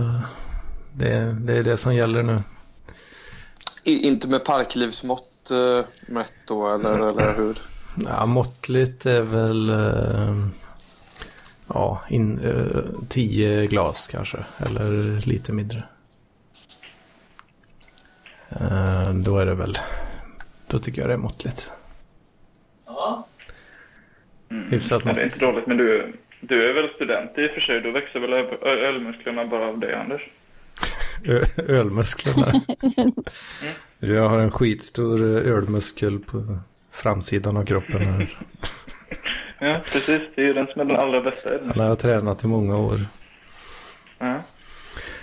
[0.93, 2.39] Det, det är det som gäller nu.
[3.83, 7.57] I, inte med parklivsmått uh, mätt då, eller, eller hur?
[8.05, 10.47] Ja, måttligt är väl uh,
[11.73, 14.37] ja, in, uh, tio glas kanske.
[14.65, 15.83] Eller lite mindre.
[18.61, 19.77] Uh, då är det väl,
[20.67, 21.71] då tycker jag det är måttligt.
[24.51, 24.69] Mm.
[24.71, 25.33] Hyfsat Ja, det är måttligt.
[25.33, 27.81] inte dåligt, men du, du är väl student i och för sig.
[27.81, 30.21] Då växer väl ölmusklerna bara av det, Anders?
[31.25, 32.61] Ö- ölmusklerna.
[33.99, 36.57] Jag har en skitstor ölmuskel på
[36.91, 38.01] framsidan av kroppen.
[38.01, 38.29] Här.
[39.63, 40.21] Ja, precis.
[40.35, 41.49] Det är ju den som är den allra bästa.
[41.49, 42.99] Den har jag tränat i många år.
[44.19, 44.39] Ja.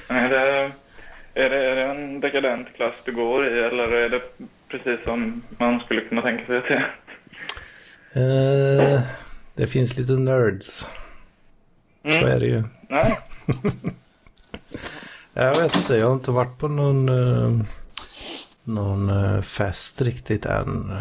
[0.09, 0.70] Är det,
[1.35, 4.22] är, det, är det en dekadent klass du går i eller är det
[4.68, 6.85] precis som man skulle kunna tänka sig att det
[8.12, 8.94] är?
[8.94, 9.01] Eh,
[9.55, 10.90] det finns lite nerds.
[12.03, 12.62] Så är det ju.
[12.88, 13.18] Nej,
[15.33, 17.66] Jag vet inte, jag har inte varit på någon, eh,
[18.64, 20.92] någon eh, fest riktigt än.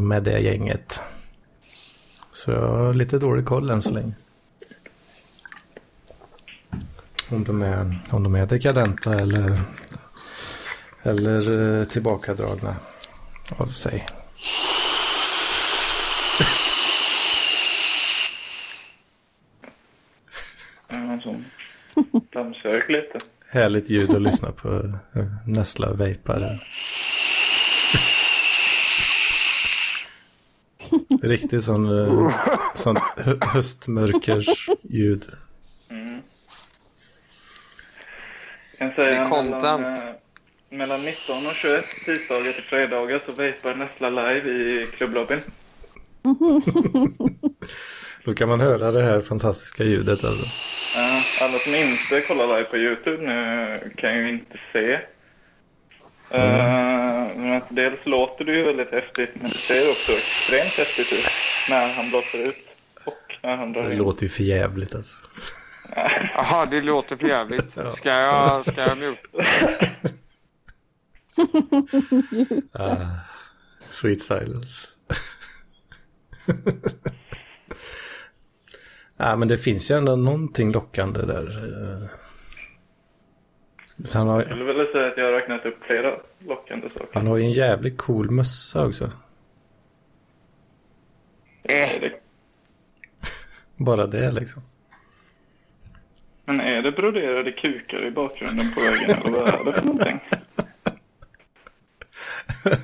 [0.00, 1.00] med det gänget.
[2.44, 4.12] Så jag har lite dålig koll än så länge.
[7.30, 9.60] Om de är, om de är dekadenta eller,
[11.02, 12.70] eller eh, tillbakadragna
[13.58, 14.06] av sig.
[22.32, 23.18] dammsök lite.
[23.48, 24.68] Härligt ljud att lyssna på.
[25.14, 26.62] eh, Näsla vejpar.
[31.22, 32.32] Riktigt sån, eh,
[32.74, 35.24] sånt hö- höstmörkers ljud.
[35.90, 36.20] Mm.
[38.78, 39.98] Jag kan säga Det är mellan, eh,
[40.70, 45.40] mellan 19 och 21 tisdagar till fredagar så vejpar Nessla live i klubblobbyn.
[48.24, 50.24] Då kan man höra det här fantastiska ljudet.
[50.24, 50.46] Alltså.
[50.98, 55.00] Ja, alla som inte kollar live på Youtube nu kan ju inte se.
[56.30, 61.12] Eh, men att dels låter det ju väldigt häftigt men det ser också extremt häftigt
[61.12, 61.26] ut
[61.70, 62.64] när han blåser ut
[63.04, 63.98] och när han drar Det in.
[63.98, 65.16] låter ju för jävligt alltså.
[66.34, 67.70] Jaha, det låter för jävligt.
[67.92, 69.28] Ska jag, ska jag mjuka?
[72.72, 72.96] Ah,
[73.78, 74.88] sweet silence.
[79.16, 81.48] ja, men det finns ju ändå någonting lockande där.
[84.04, 87.08] Så han, Jag har, skulle vilja säga att jag har räknat upp flera lockande saker.
[87.14, 89.10] han har ju en jävligt cool mössa också.
[91.62, 92.12] Det-
[93.76, 94.62] Bara det liksom.
[96.44, 100.20] Men är det broderade kukar i bakgrunden på väggen eller vad är det för någonting?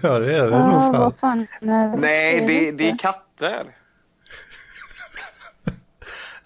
[0.03, 0.93] ja, det är det nog fan.
[0.93, 3.67] vad fan nej, Ser det, det är katter.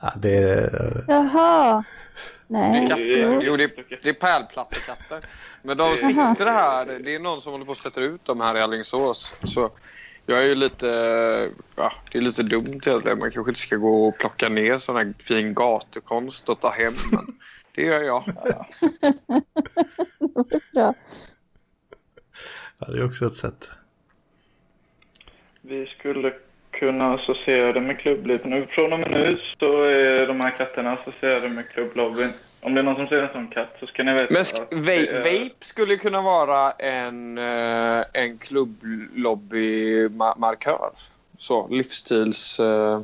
[0.03, 1.05] Ja, det är...
[1.09, 1.85] Jaha.
[2.51, 2.89] Det är Nej.
[2.89, 3.41] katter.
[3.43, 5.21] Jo, det är, det är pärlplattekatter.
[5.63, 6.87] Men de sitter här.
[6.87, 9.35] Det är någon som håller på att sätta ut dem här i Alingsås.
[9.45, 9.71] Så
[10.27, 10.87] jag är ju lite...
[11.77, 13.19] Ja, det är lite dumt egentligen.
[13.19, 16.95] Man kanske inte ska gå och plocka ner sån här fin gatukonst och ta hem.
[17.13, 17.27] Men
[17.75, 18.25] det gör jag.
[20.75, 20.95] Bra.
[22.79, 23.69] Ja, det är också ett sätt.
[25.61, 26.35] Vi skulle
[26.81, 28.45] kunna associera det med klubblivet.
[28.45, 32.31] Nu, från och med nu så är de här katterna associerade med klubblobbyn.
[32.63, 34.67] Om det är någon som ser en sån katt så ska ni veta Men sk-
[34.71, 40.91] det va- är- vape skulle kunna vara en, eh, en klubblobbymarkör.
[41.39, 42.61] Så, livsstils...
[42.61, 43.01] eh,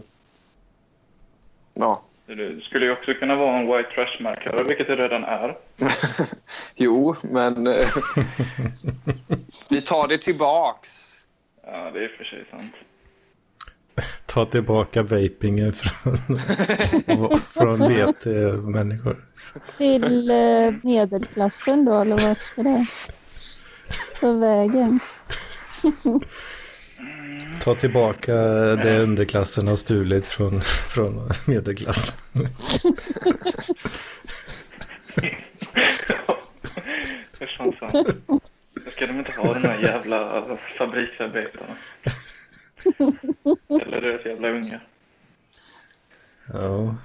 [1.74, 2.03] ja.
[2.27, 5.57] Det skulle ju också kunna vara en white trash-markör, vilket det redan är.
[6.74, 7.66] jo, men...
[7.66, 7.74] eh,
[9.70, 11.16] vi tar det tillbaks.
[11.66, 12.74] Ja, det är för sig sant.
[14.37, 16.18] Ta tillbaka vapingen från,
[17.53, 19.16] från VT-människor.
[19.76, 22.87] Till eh, medelklassen då, eller vart ska det
[24.20, 25.01] ta vägen?
[27.61, 28.34] Ta tillbaka
[28.76, 32.16] det underklassen har stulit från, från medelklassen.
[37.39, 38.41] Det är fan
[38.97, 40.43] ska de inte ha de här jävla
[40.78, 41.72] fabriksarbetarna.
[43.83, 44.81] Eller deras jävla ungar.
[46.53, 46.97] Ja.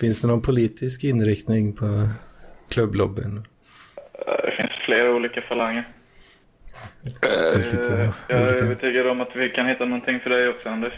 [0.00, 2.08] Finns det någon politisk inriktning på
[2.68, 3.42] klubblobbyn?
[4.26, 5.88] Det finns flera olika falanger.
[7.04, 10.92] Eh, Jag är övertygad om att vi kan hitta någonting för dig också, Anders.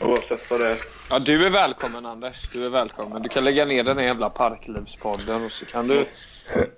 [0.00, 0.76] Oavsett vad det är.
[1.10, 2.48] Ja, du är välkommen Anders.
[2.52, 3.22] Du är välkommen.
[3.22, 6.04] Du kan lägga ner den här jävla Parklivspodden och så kan du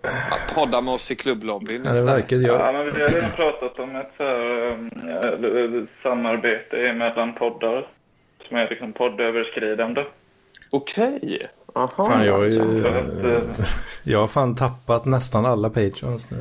[0.03, 2.75] ja, podda med oss i klubblobbyn Ja, det verkar Ja, jag.
[2.75, 4.71] men vi har redan pratat om ett så här,
[5.77, 7.87] eh, samarbete mellan poddar
[8.49, 10.05] som är liksom poddöverskridande.
[10.71, 11.49] Okej.
[11.75, 12.07] Aha.
[12.07, 13.41] Fan, jag, är eh,
[14.03, 16.37] jag har fan tappat nästan alla patrons nu.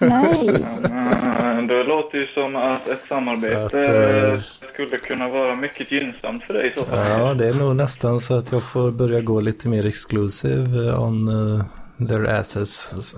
[0.00, 6.44] Nej, Det låter ju som att ett samarbete att, eh, skulle kunna vara mycket gynnsamt
[6.44, 6.84] för dig så.
[6.90, 11.28] Ja, det är nog nästan så att jag får börja gå lite mer exclusive on
[11.28, 11.64] uh,
[12.08, 12.92] their asses.
[12.94, 13.16] Alltså.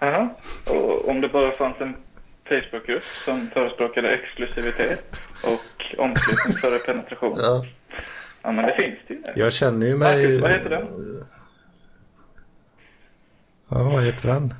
[0.00, 0.28] Jaha.
[0.66, 1.94] Och om det bara fanns en
[2.48, 7.38] Facebookgrupp som förespråkade exklusivitet och omslutning före penetration.
[7.40, 7.64] Ja.
[8.42, 9.42] Ja, men det finns det ju.
[9.42, 10.22] Jag känner ju mig...
[10.22, 10.86] Marcus, vad heter den?
[13.68, 14.54] Ja, vad heter han?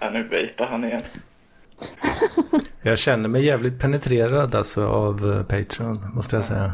[0.00, 1.02] Ja, nu vejpar han igen.
[2.82, 6.72] Jag känner mig jävligt penetrerad alltså av uh, Patreon, måste jag säga.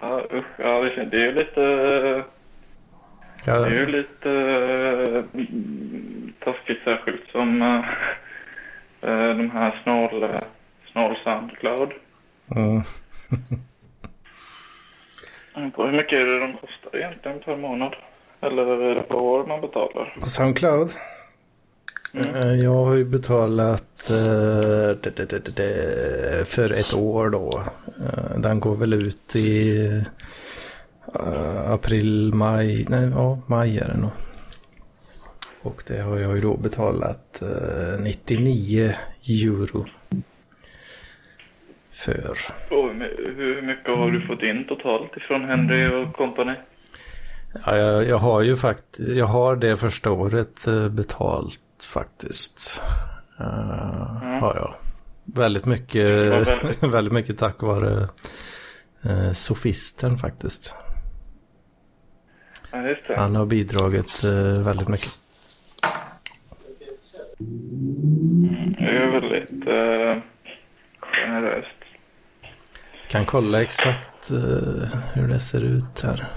[0.00, 0.44] Ja, usch.
[0.58, 1.60] Ja, det det är ju lite...
[1.60, 4.30] Det Ja, är ju lite
[5.32, 5.44] äh,
[6.44, 7.84] taskigt särskilt som äh,
[9.36, 10.28] de här snål,
[10.92, 11.90] snål Soundcloud.
[12.56, 12.82] mm.
[15.76, 17.94] Hur mycket är det de kostar egentligen per månad?
[18.40, 20.14] Eller är det per år man betalar?
[20.20, 20.88] På Soundcloud?
[22.14, 27.62] Eh, Jag har ju betalat eh, det, det, det, det, för ett år då.
[27.86, 29.86] Eh, Den går väl ut i
[31.14, 34.10] eh, april, maj, nej ja, maj är det nog.
[35.62, 38.92] Och det har jag ju då betalat eh, 99
[39.28, 39.86] euro
[41.92, 42.30] för.
[42.70, 46.52] Och hur my- hur mycket har du fått in totalt ifrån Henry och company?
[47.52, 52.82] Ja, jag, jag har ju faktiskt, jag har det första året eh, betalt faktiskt.
[53.40, 53.46] Eh,
[54.40, 54.74] Har jag.
[55.24, 56.82] Väldigt mycket, väldigt.
[56.94, 58.08] väldigt mycket tack vare
[59.06, 60.74] uh, sofisten faktiskt.
[62.72, 63.16] Ja.
[63.16, 65.10] Han har bidragit eh, väldigt mycket.
[68.78, 70.22] Det är väldigt äh,
[71.00, 71.68] generöst.
[73.08, 76.28] Kan kolla exakt eh, hur det ser ut här.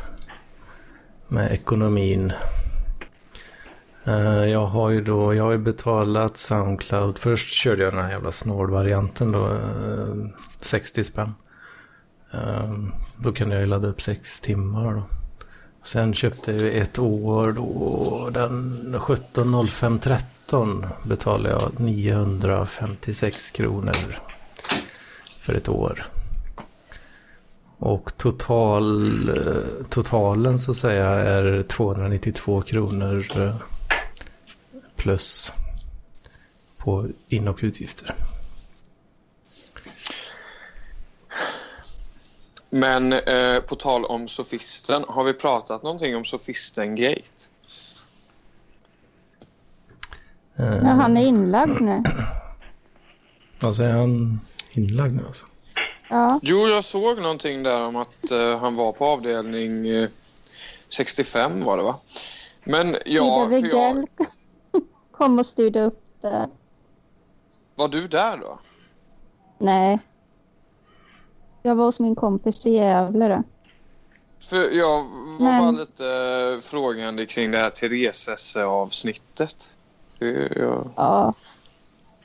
[1.34, 2.34] Med ekonomin.
[4.06, 7.18] Eh, jag har ju då, jag har ju betalat Soundcloud.
[7.18, 9.48] Först körde jag den här jävla snålvarianten då.
[9.50, 10.16] Eh,
[10.60, 11.34] 60 spänn.
[12.34, 12.74] Eh,
[13.18, 15.04] då kunde jag ju ladda upp 6 timmar då.
[15.84, 18.30] Sen köpte jag ett år då.
[18.34, 24.20] Den 17.05.13 betalade jag 956 kronor.
[25.40, 26.04] För ett år.
[27.86, 33.56] Och total, eh, totalen så att säga är 292 kronor eh,
[34.96, 35.54] plus
[36.78, 38.16] på in och utgifter.
[42.70, 47.48] Men eh, på tal om sofisten, har vi pratat någonting om sofisten Gate?
[50.56, 52.04] Eh, ja, han är inlagd nu.
[53.60, 54.40] Alltså är han
[54.72, 55.46] inlagd nu alltså?
[56.10, 60.10] Ja, Jo, jag såg någonting där om att eh, han var på avdelning eh,
[60.90, 61.96] 65 var det va?
[62.64, 64.08] Men ja, Ida jag,
[65.12, 66.50] kom och styrde upp det.
[67.76, 68.60] var du där då?
[69.58, 70.00] Nej.
[71.62, 73.44] Jag var hos min kompis i Gävle då.
[74.40, 76.08] För jag var Men- bara lite
[76.56, 79.72] eh, frågande kring det här Therese-avsnittet.
[80.20, 80.90] Jag...
[80.96, 81.34] Ja.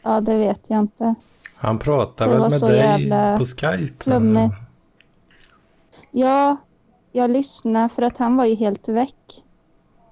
[0.02, 1.14] Ja, det vet jag inte.
[1.60, 4.04] Han pratar Det väl med dig på Skype?
[4.04, 4.54] flummigt.
[6.10, 6.56] Ja,
[7.12, 9.44] jag lyssnade för att han var ju helt väck.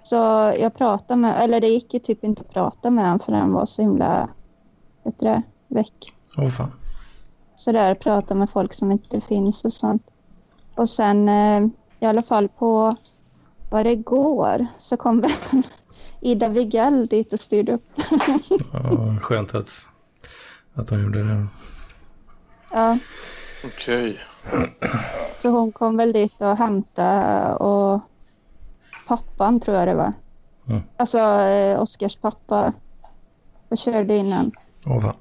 [0.03, 0.16] Så
[0.61, 3.53] jag pratade med, eller det gick ju typ inte att prata med honom för han
[3.53, 4.28] var så himla,
[5.03, 6.12] vet du det, väck.
[6.38, 6.72] Åh fan.
[7.55, 10.03] Så där prata med folk som inte finns och sånt.
[10.74, 11.66] Och sen eh,
[12.01, 12.97] i alla fall på,
[13.70, 15.24] var det igår, så kom
[16.20, 17.84] Ida Wigell dit och styrde upp.
[18.72, 19.86] Ja, skönt att,
[20.77, 21.47] att han gjorde det.
[22.72, 22.99] ja,
[23.64, 24.20] Okej.
[25.39, 28.01] så hon kom väl dit och hämtade och
[29.09, 30.12] pappan tror jag det var.
[30.68, 30.83] Mm.
[30.97, 32.72] Alltså eh, Oskars pappa.
[33.68, 34.53] Och körde innan.
[34.87, 35.14] Åh fan.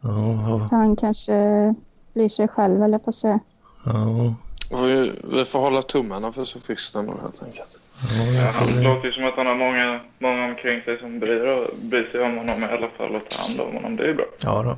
[0.00, 1.74] Ja, Så han kanske
[2.14, 3.38] blir sig själv eller på sig.
[3.84, 4.34] ja.
[4.70, 7.78] Vi, vi får hålla tummarna för sofisten då helt enkelt.
[8.36, 11.40] Ja, han låter ju som att han har många, många omkring sig som bryr,
[11.90, 13.96] bryr sig om honom i alla fall och tar hand om honom.
[13.96, 14.26] Det är ju bra.
[14.42, 14.76] ja då.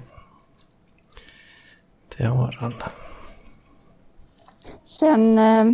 [2.18, 2.74] Det har han.
[4.82, 5.64] Sen eh,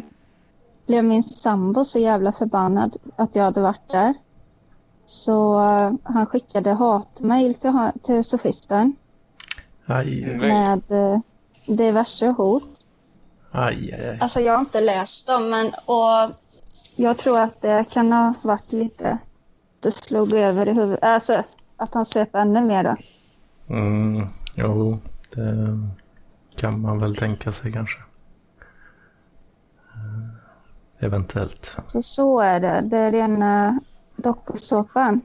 [0.86, 4.14] blev min sambo så jävla förbannad att jag hade varit där.
[5.04, 8.96] Så eh, han skickade hatmejl till, ha- till sofisten
[9.86, 11.20] Aj, med eh,
[11.66, 12.62] diverse hot.
[13.50, 14.08] aj, aj.
[14.10, 14.18] aj.
[14.20, 16.34] Alltså jag har inte läst dem men och
[16.96, 19.18] jag tror att det kan ha varit lite
[19.80, 21.02] det slog över i huvudet.
[21.02, 21.42] Alltså
[21.76, 22.96] att han söp ännu mer då.
[23.74, 24.98] Mm, jo,
[25.34, 25.78] det
[26.56, 27.98] kan man väl tänka sig kanske.
[29.94, 31.76] Eh, Eventuellt.
[31.86, 32.80] Så så är det.
[32.84, 33.80] Det är rena
[34.16, 35.20] dokusåpan.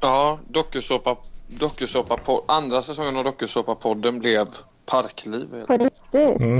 [0.00, 1.16] Ja, dokusåpa,
[1.60, 2.18] dokusåpa
[2.48, 4.48] andra säsongen av dokusåpa-podden blev
[4.86, 5.64] Parkliv.
[5.66, 6.40] På riktigt.
[6.40, 6.58] Mm.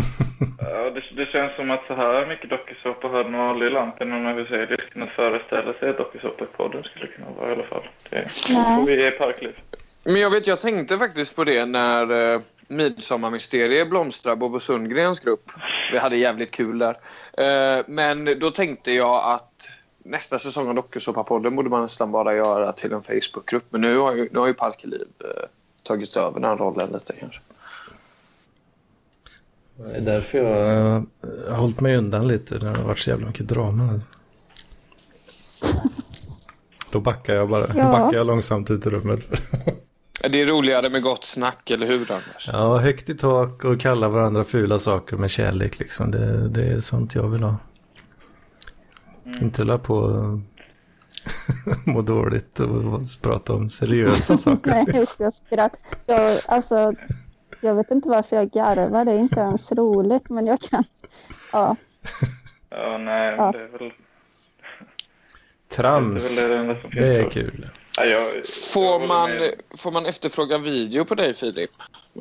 [0.59, 4.13] Ja, det, det känns som att så här mycket dokusåpa hade man aldrig i lampen
[4.13, 7.67] om man vill säga det kunnat föreställa sig att dokusåpa-podden skulle kunna vara i alla
[7.67, 7.89] fall.
[8.11, 8.77] Det Nej.
[8.77, 9.57] får vi ge Parkliv.
[10.05, 15.51] Men jag vet, jag tänkte faktiskt på det när eh, Midsommarmysteriet blomstrade, Bobo Sundgrens grupp.
[15.93, 16.97] Vi hade jävligt kul där.
[17.33, 19.69] Eh, men då tänkte jag att
[20.05, 23.65] nästa säsong av Dokusåpa-podden borde man nästan bara göra till en Facebookgrupp.
[23.71, 25.49] Men nu har ju, nu har ju Parkeliv eh,
[25.83, 27.41] tagit över den rollen lite kanske.
[29.77, 31.07] Det är därför jag
[31.51, 32.59] har hållit mig undan lite.
[32.59, 34.01] Det har varit så jävla mycket drama.
[36.93, 37.67] Då backar jag bara.
[37.67, 37.91] Då Ja.
[37.91, 39.21] backar jag långsamt ut ur rummet.
[40.31, 42.49] Det är roligare med gott snack, eller hur Anders?
[42.53, 46.11] Ja, högt i tak och kalla varandra fula saker med kärlek liksom.
[46.11, 47.57] Det, det är sånt jag vill ha.
[49.41, 50.39] Inte hålla på och
[51.85, 54.71] må dåligt och prata om seriösa saker.
[54.71, 55.79] Nej, jag skrattar.
[56.07, 56.93] Jag, alltså,
[57.65, 59.05] jag vet inte varför jag garvar.
[59.05, 60.85] Det är inte ens roligt, men jag kan.
[61.53, 61.77] Ja,
[62.71, 63.53] Ja, nej, Ja.
[63.53, 63.93] det är väl
[65.69, 67.69] Trams, det, är väl det det är kul.
[67.99, 68.29] Ja, jag,
[68.75, 69.51] Får jag man, med.
[69.79, 71.71] får man efterfråga video på dig Filip?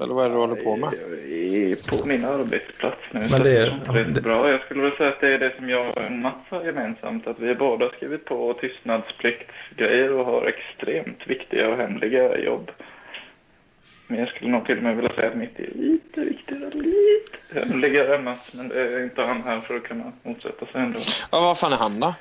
[0.01, 0.89] Eller vad är det du håller på med?
[0.93, 3.19] Jag är på min arbetsplats nu.
[3.31, 4.49] Men det är- det är det- bra.
[4.51, 7.27] Jag skulle väl säga att det är det som jag och Mats har gemensamt.
[7.27, 12.71] Att vi båda skrivit på tystnadspliktsgrejer och har extremt viktiga och hemliga jobb.
[14.07, 17.65] Men jag skulle nog till och med vilja säga att mitt är lite viktigare, lite
[17.67, 18.55] hemligare än Mats.
[18.57, 20.99] Men det är inte han här för att kunna motsätta sig ändå.
[21.31, 22.15] Ja, vad fan är han då?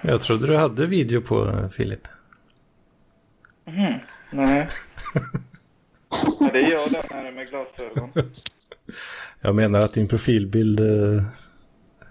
[0.00, 2.08] Jag trodde du hade video på Filip.
[3.64, 3.94] Mhm,
[4.30, 4.68] nej.
[6.40, 8.10] Ja, det är jag där nere med glasögon.
[9.40, 11.22] Jag menar att din profilbild eh,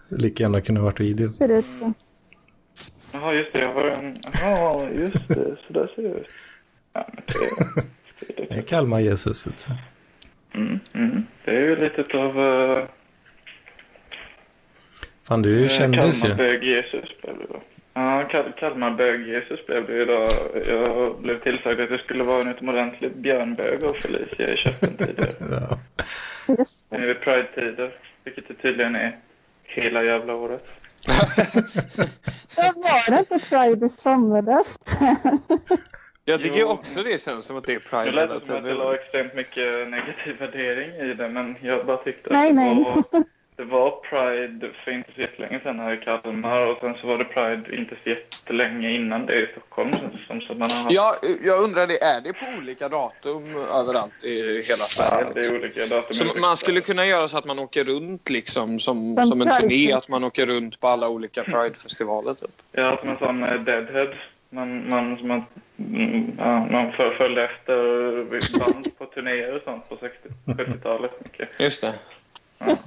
[0.09, 1.27] lika gärna kunde ha varit video.
[1.27, 1.93] ser ut så.
[3.13, 3.59] Jaha, just det.
[3.59, 4.17] Jag har en...
[4.41, 5.57] Ja, just det.
[5.67, 6.27] Så där ser det ut.
[6.93, 7.33] Ja, det,
[8.37, 9.47] det, Det är Kalmar Jesus.
[9.47, 10.59] vet du.
[10.59, 11.25] Mm, mm.
[11.45, 12.85] Det är ju lite av uh,
[15.23, 16.27] Fan, du är ju kändis ju.
[16.27, 17.61] Kalmarbög-Jesus blev det då.
[17.93, 20.27] Ja, Kal Kalmarbög-Jesus blev det ju då.
[20.67, 24.55] Jag blev tillsagd att jag skulle vara en utomordentlig björnbög av Felicia i
[24.87, 25.33] tidigare.
[25.51, 25.79] Ja.
[26.47, 26.97] Det.
[26.97, 27.91] Nu är Pride-tider,
[28.23, 29.17] vilket det tydligen är
[29.63, 30.67] hela jävla året.
[32.57, 34.79] Jag var det på Pride i somras.
[36.29, 36.67] Jag tycker Jo.
[36.67, 39.33] också det känns som att det är Pride lät det som att det la extremt
[39.33, 42.83] mycket negativ värdering i det, men jag bara tyckte att Nej, det, nej.
[42.83, 43.23] Var,
[43.55, 47.17] det var Pride för inte så jättelänge sedan här i Kalmar och sen så var
[47.17, 49.91] det Pride inte så jättelänge innan det i Stockholm
[50.27, 50.41] som.
[50.41, 51.15] Så man har haft Ja,
[51.45, 52.03] jag undrar det.
[52.03, 55.27] Är det på olika datum överallt i hela Sverige?
[55.33, 56.13] det är olika datum.
[56.13, 59.61] Så man skulle kunna göra så att man åker runt liksom som, Som som en
[59.61, 62.51] turné, att man åker runt på alla olika Pride-festivaler typ.
[62.71, 64.13] Ja, som en sån eh, deadhead.
[64.51, 65.43] Man, man, man,
[65.77, 71.49] mm, ja, man följde efter band på turnéer och sånt på 60 70-talet mycket.
[71.59, 71.93] Just det.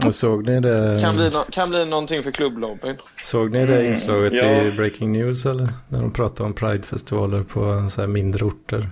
[0.06, 2.96] Och Såg ni det, Kan bli, no- kan bli någonting för klubblobbyn.
[3.24, 4.62] såg ni det Mm, inslaget ja.
[4.62, 5.68] i Breaking News eller?
[5.88, 8.90] När de pratade om Pride-festivaler på så här mindre orter.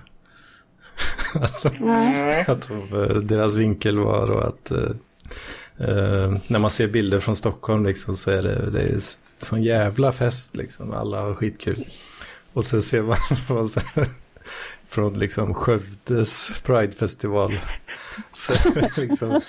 [1.33, 2.45] att de, Nej.
[2.47, 4.77] att de, eh, deras vinkel var då att eh,
[5.89, 8.99] eh, när man ser bilder från Stockholm liksom så är det, det är
[9.39, 10.93] sån jävla fest liksom.
[10.93, 11.75] Alla har skitkul.
[12.53, 13.17] Och sen ser man
[13.69, 14.07] så här,
[14.87, 17.59] från liksom Skövdes Pridefestival,
[18.33, 18.53] Så
[19.01, 19.41] liksom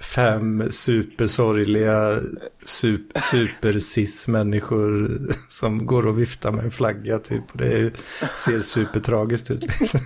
[0.00, 2.20] fem supersorgliga
[2.64, 5.18] sup, super-cis-människor
[5.48, 7.44] som går och viftar med en flagga typ.
[7.52, 7.92] Och det är,
[8.36, 9.80] ser supertragiskt ut.
[9.80, 10.00] Liksom.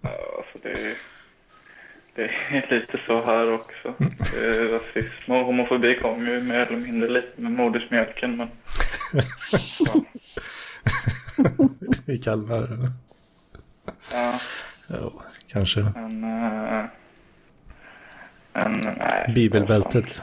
[0.00, 0.94] Ja, alltså det, är-
[2.16, 3.94] det är lite så här också.
[4.40, 8.36] Det rasism och homofobi kommer ju mer eller mindre lite med modersmjölken.
[8.36, 8.48] Men
[9.78, 9.94] ja,
[12.06, 12.68] I Kalmar.
[14.12, 14.40] ja,
[14.88, 15.12] Ja,
[15.48, 15.80] kanske.
[15.80, 16.84] men, äh,
[18.52, 19.32] men nej.
[19.34, 20.22] Bibelbältet.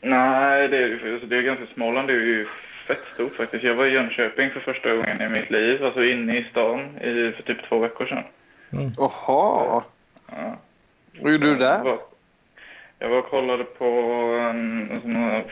[0.00, 2.46] Nej, det är ju alltså, det är ganska Småland är ju
[2.86, 3.64] fett stort faktiskt.
[3.64, 7.32] Jag var i Jönköping för första gången i mitt liv, alltså inne i stan i,
[7.36, 8.24] för typ två veckor sedan.
[8.96, 9.82] Jaha.
[10.36, 10.56] Ja.
[11.22, 11.84] Vad gjorde du Jag där?
[11.84, 11.98] var,
[12.98, 13.84] jag var och kollade på
[14.50, 15.42] en, en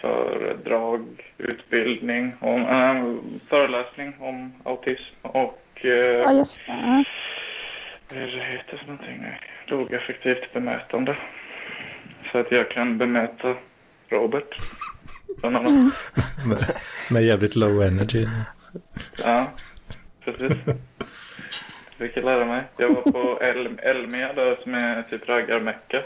[0.00, 3.04] föredrag, utbildning, om, äh,
[3.48, 5.90] föreläsning om autism och Ja,
[6.30, 7.04] äh, just det.
[8.10, 9.26] vad det heter för någonting?
[9.66, 11.16] Lågaffektivt bemötande.
[12.32, 13.54] Så att jag kan bemöta
[14.08, 14.56] Robert.
[15.42, 15.62] Annat.
[16.48, 16.58] Med,
[17.10, 18.26] med jävligt low energy.
[19.24, 19.46] Ja,
[20.24, 20.52] precis.
[21.98, 22.62] Fick jag lära mig.
[22.76, 26.02] Jag var på El Elmia där som är typ raggarmecka.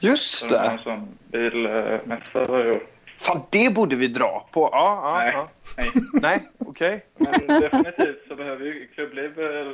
[0.00, 0.82] Just Så de har en det.
[0.82, 2.80] sån bilmässa varje år.
[3.18, 4.68] Fan, det borde vi dra på.
[4.72, 5.48] Ja, ja, Nej, ja.
[5.76, 5.90] nej.
[6.22, 7.06] Nej, okej.
[7.16, 9.72] Men definitivt så behöver ju klubbliv, eh,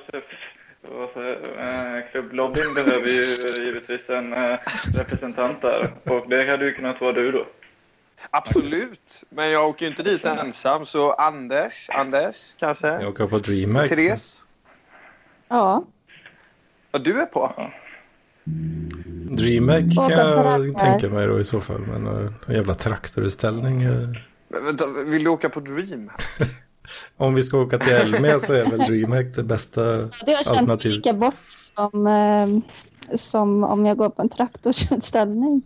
[2.11, 3.23] klubblobbyn behöver ju
[3.65, 4.59] givetvis en eh,
[4.99, 5.89] representant där.
[6.05, 7.47] Och det hade ju kunnat vara du då.
[8.31, 9.23] Absolut.
[9.29, 12.89] Men jag åker ju inte dit ensam, så Anders, Anders kanske?
[12.89, 13.89] Jag åker på DreamHack.
[13.89, 14.45] Therese?
[15.49, 15.85] Ja.
[16.93, 17.53] Ja, du är på?
[19.31, 21.81] DreamHack kan jag tänka mig då i så fall.
[21.81, 23.83] Men uh, en jävla traktorutställning.
[23.83, 23.93] eh.
[24.49, 26.11] Men vänta, vill du åka på Dream?
[27.17, 30.45] Om vi ska åka till Elmia så är väl DreamHack det bästa Det har jag
[30.45, 30.97] känt alternativet.
[30.97, 35.63] lika bort som, eh, som om jag går på en traktorsutställning.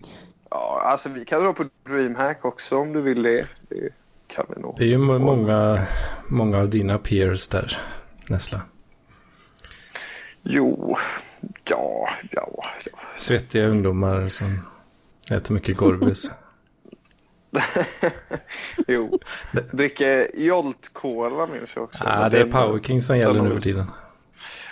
[0.50, 3.46] Ja, alltså vi kan dra på DreamHack också om du vill det.
[3.68, 3.88] Det
[4.26, 4.74] kan vi nog.
[4.78, 5.86] Det är ju må- många,
[6.28, 7.78] många av dina peers där,
[8.28, 8.60] Nessla.
[10.42, 10.96] Jo,
[11.64, 12.48] ja, ja,
[12.84, 12.98] ja.
[13.16, 14.60] Svettiga ungdomar som
[15.30, 16.30] äter mycket Gorbis.
[18.86, 19.18] jo.
[19.72, 22.04] Dricker Jolt Cola minns jag också.
[22.04, 23.90] Ja, det är Power King som gäller nu för tiden.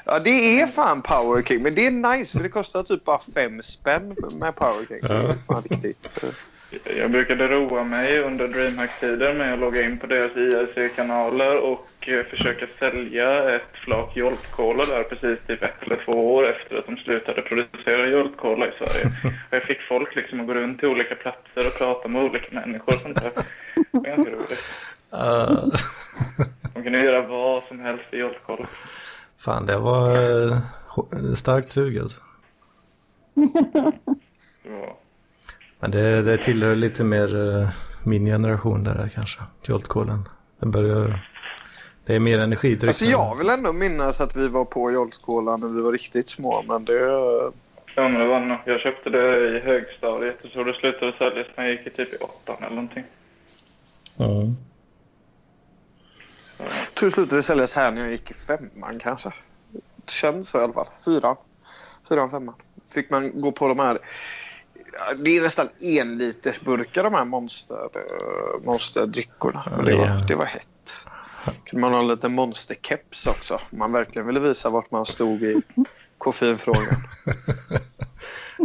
[0.04, 1.62] Ja, det är fan Power King.
[1.62, 4.98] Men det är nice för det kostar typ bara fem spänn med Power King.
[5.00, 6.24] Det är fan riktigt.
[6.96, 12.24] Jag brukade roa mig under DreamHack-tiden med att logga in på deras IRC-kanaler och eh,
[12.26, 16.86] försöka sälja ett flak Jolt Cola där precis typ ett eller två år efter att
[16.86, 19.06] de slutade producera Jolt Cola i Sverige.
[19.50, 22.54] Och jag fick folk liksom att gå runt till olika platser och prata med olika
[22.54, 23.30] människor och sånt där.
[23.74, 24.74] Det var ganska roligt.
[25.14, 25.64] Uh,
[26.74, 28.66] De kunde göra vad som helst i Jolt Cola.
[29.38, 32.20] fan, det var uh, starkt sug alltså.
[34.62, 34.99] Ja.
[35.80, 37.68] Men det, det tillhör lite mer uh,
[38.04, 39.40] min generation där kanske.
[39.62, 40.28] Joltkolen.
[40.58, 41.26] Det börjar...
[42.04, 42.88] Det är mer energidryck.
[42.88, 46.28] Alltså jag vill ändå minnas att vi var på Jolt Cola när vi var riktigt
[46.28, 46.62] små.
[46.68, 47.00] Men det...
[47.94, 48.58] Ja, men det var nog.
[48.64, 52.08] Jag köpte det i högstadiet och så det slutade säljas när jag gick i typ
[52.08, 53.04] i åttan eller någonting.
[54.18, 54.56] Mm.
[56.84, 59.32] Jag tror det slutade säljas här när jag gick i femman kanske.
[59.70, 60.88] Det känns så i alla fall.
[61.04, 61.36] Fyran.
[62.08, 62.54] Fyran, femman.
[62.94, 63.98] Fick man gå på de här...
[64.92, 69.64] ja, Det är nästan en liters burkar de här monster, eh, monsterdrickorna.
[69.76, 70.66] Men det, Ja, var, det var hett.
[71.64, 73.54] Kunde man ha en liten monsterkeps också.
[73.54, 75.62] Om man verkligen ville visa vart man stod i
[76.18, 76.96] koffeinfrågan.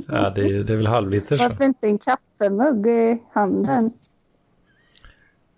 [0.07, 1.39] Ja, det, är- det är väl halvliters.
[1.41, 1.47] va?
[1.49, 3.91] Varför inte en kaffemugg i handen?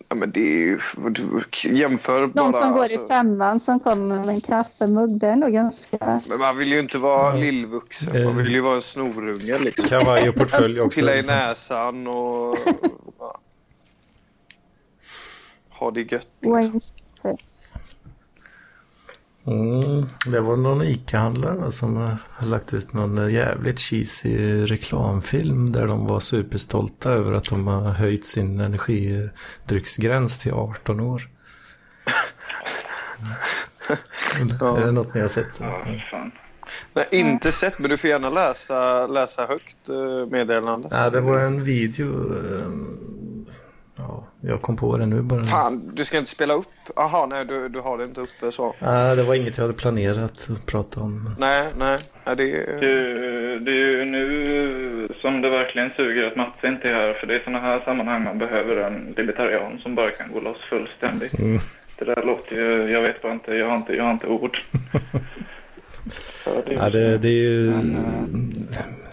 [0.10, 0.80] Ja, men det är ju...
[1.64, 2.44] Jämför bara...
[2.44, 6.22] Någon som går alltså- i femman som kommer med en kaffemugg, det är nog ganska...
[6.28, 7.36] Men man vill ju inte vara Ja.
[7.36, 8.24] lillvuxen.
[8.26, 9.86] Man vill ju vara en snorunge liksom.
[9.86, 11.00] Kavaj och portfölj också.
[11.00, 11.36] Pilla i liksom.
[11.36, 12.58] näsan och...
[13.20, 13.40] Ja.
[15.70, 16.30] Ha det gött.
[16.42, 16.94] Wayne's
[19.48, 25.72] Mm, det var någon ICA-handlare som eh, har lagt ut någon eh, jävligt cheesy reklamfilm
[25.72, 31.30] där de var superstolta över att de har höjt sin energidrycksgräns till 18 år.
[34.60, 34.78] Ja.
[34.78, 35.48] Är det något ni har sett?
[35.60, 35.82] Ja,
[36.12, 36.32] fan.
[36.94, 40.92] Nej, inte sett, men du får gärna läsa, läsa högt eh, meddelandet.
[40.92, 42.06] Ja, det var en video.
[44.08, 45.42] Eh, Ja, jag kom på det nu bara.
[45.42, 46.68] Fan, du ska inte spela upp?
[46.96, 48.76] Jaha, nej, du, du har det inte uppe så.
[48.80, 51.36] Ja, det var inget jag hade planerat att prata om.
[51.40, 52.44] Nej, nej, nej det
[52.80, 57.14] Det, det är ju nu som det verkligen suger att Mats inte är här.
[57.14, 60.40] För det är i sådana här sammanhang man behöver en libertarian som bara kan gå
[60.40, 61.40] loss fullständigt.
[61.40, 61.60] Mm.
[62.00, 62.92] Det där låter ju...
[62.92, 63.52] Jag vet bara inte.
[63.54, 64.58] Jag har inte, jag har inte ord.
[66.46, 68.68] Det, Ja, det, det är ju Men,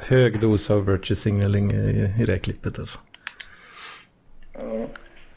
[0.09, 2.99] hög dos av virtue signaling i, i det klippet alltså.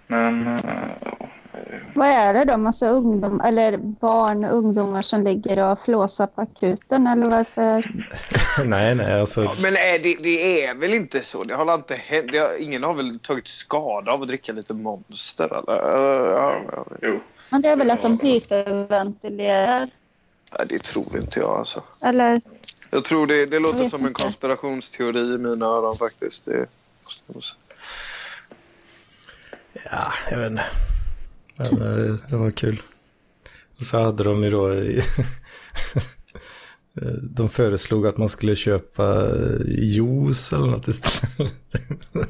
[0.08, 0.60] Men...
[0.64, 1.30] ja.
[1.96, 2.58] Vad är det då?
[2.58, 7.92] Massa ungdom, eller barn och ungdomar som ligger och flåsar på akuten eller varför?
[8.66, 9.44] nej, nej, alltså.
[9.44, 11.44] Ja, men är det, det är väl inte så?
[11.44, 12.32] Det har inte hänt.
[12.32, 15.46] Det har, ingen har väl tagit skada av att dricka lite monster?
[15.46, 15.80] Eller?
[15.80, 17.20] Eh, Ja, ja, Jo.
[17.52, 19.90] Men det är väl att de hyperventilerar?
[20.58, 21.84] nej, det tror inte jag alltså.
[22.04, 22.42] Eller?
[22.92, 26.46] Jag tror det, det låter som en konspirationsteori i mina öron faktiskt.
[26.46, 26.66] Det,
[27.00, 27.58] måste jag nog säga.
[29.92, 30.64] Ja, jag vet inte.
[31.58, 32.82] Men eh, det var kul.
[33.78, 35.02] Och så hade de ju då i-
[37.22, 41.54] De föreslog att man skulle köpa eh, juice eller något istället.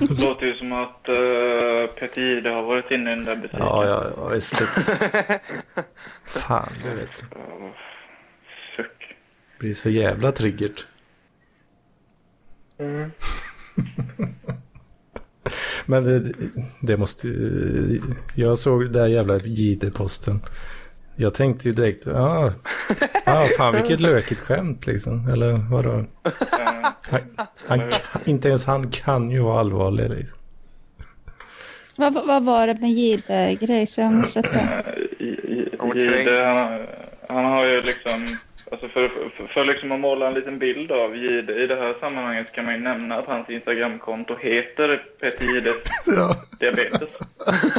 [0.00, 3.58] Det låter ju som att uh, Peter Jihde har varit inne i den där butiken.
[3.60, 4.58] Ja, ja, ja visst.
[4.58, 5.40] det-
[6.24, 7.22] Fan, du vet.
[7.22, 7.70] Uh,
[8.76, 9.16] suck.
[9.58, 10.86] Blir så jävla triggert.
[15.86, 16.32] Men det,
[16.80, 17.28] det måste
[18.34, 20.40] Jag såg den där jävla JD-posten.
[21.16, 22.52] Jag tänkte ju direkt, ja,
[23.24, 25.28] ah, fan vilket lökigt skämt liksom.
[25.28, 26.04] Eller vadå?
[27.10, 27.20] Han,
[27.68, 30.38] han kan, inte ens han kan ju vara allvarlig liksom.
[31.96, 36.86] Vad, vad var det med Jihde-grej Han var Jihde, han,
[37.28, 38.36] han har ju liksom...
[38.72, 41.94] Alltså för, för, för liksom att måla en liten bild av Jihde i det här
[42.00, 45.74] sammanhanget kan man ju nämna att hans Instagramkonto heter Peter Jihdes
[46.06, 46.34] Ja.
[46.60, 47.08] diabetes.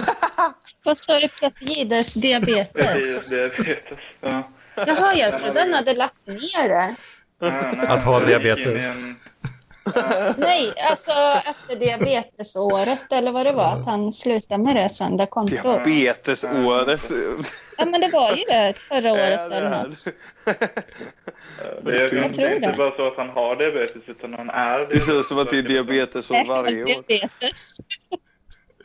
[0.85, 1.27] Vad sa du?
[1.27, 2.95] Peter Peter diabetes?
[2.95, 3.99] Jihdes diabetes.
[4.21, 4.49] Ja.
[4.75, 6.95] Jaha, jag trodde han hade lagt ner det.
[7.39, 8.85] Nej, nej, Att ha diabetes.
[8.95, 9.15] en-
[9.95, 11.11] Ja, Nej, alltså
[11.45, 15.83] efter diabetesåret eller vad det var, att han slutade med det sen, det kontot.
[15.83, 17.11] Diabetesåret.
[17.77, 20.07] Ja, men det var ju det förra Ja, året det eller något.
[20.45, 22.77] Det är, Jag det tror inte det.
[22.77, 25.61] bara så att han har diabetes utan han är Det känns som att det är
[25.61, 26.85] diabetesår varje år.
[27.07, 27.77] Diabetes.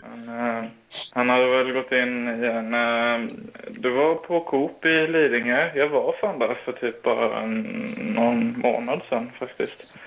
[0.02, 0.64] Han, eh,
[1.12, 2.74] han hade väl gått in i en...
[2.74, 3.30] eh,
[3.70, 5.70] du var på Coop i Lidingö.
[5.74, 7.78] Jag var fan där för typ bara en,
[8.16, 9.98] någon månad sedan faktiskt.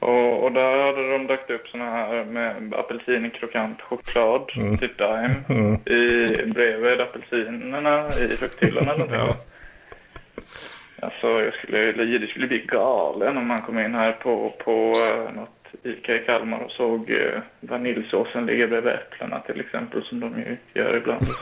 [0.00, 4.78] Och, och där hade de lagt upp såna här med apelsinkrokant choklad, Mm.
[4.78, 5.74] typ Daim, Mm.
[5.74, 9.42] i, bredvid apelsinerna i frukthyllan eller någonting.
[11.00, 11.06] Ja.
[11.06, 15.34] Alltså, jag skulle, det skulle bli galen om man kom in här på, på uh,
[15.34, 20.38] något Ica i Kalmar och såg uh, vaniljsåsen ligga bredvid äpplena till exempel, som de
[20.38, 21.26] ju gör ibland.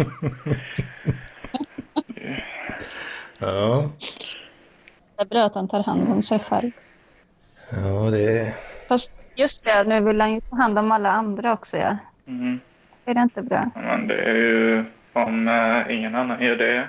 [3.39, 3.91] Ja,
[5.17, 6.71] Det är bra att han tar hand om sig själv.
[7.71, 8.55] ja det.
[8.89, 11.77] Fast just det, nu vill han ju ta hand om alla andra också.
[11.77, 11.97] Ja.
[12.27, 12.61] Mm.
[13.05, 13.71] Är det inte bra?
[13.75, 16.89] Men det är ju, om uh, ingen annan gör det,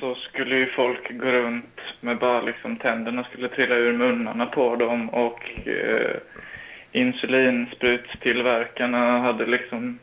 [0.00, 4.76] så skulle ju folk gå runt med bara liksom tänderna skulle trilla ur munnarna på
[4.76, 6.16] dem och uh,
[6.92, 9.98] insulinspruttillverkarna hade liksom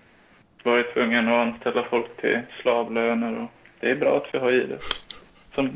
[0.64, 4.68] varit tvungna att anställa folk till slavlöner och det är bra att vi har i
[4.68, 4.80] det.
[5.52, 5.70] Som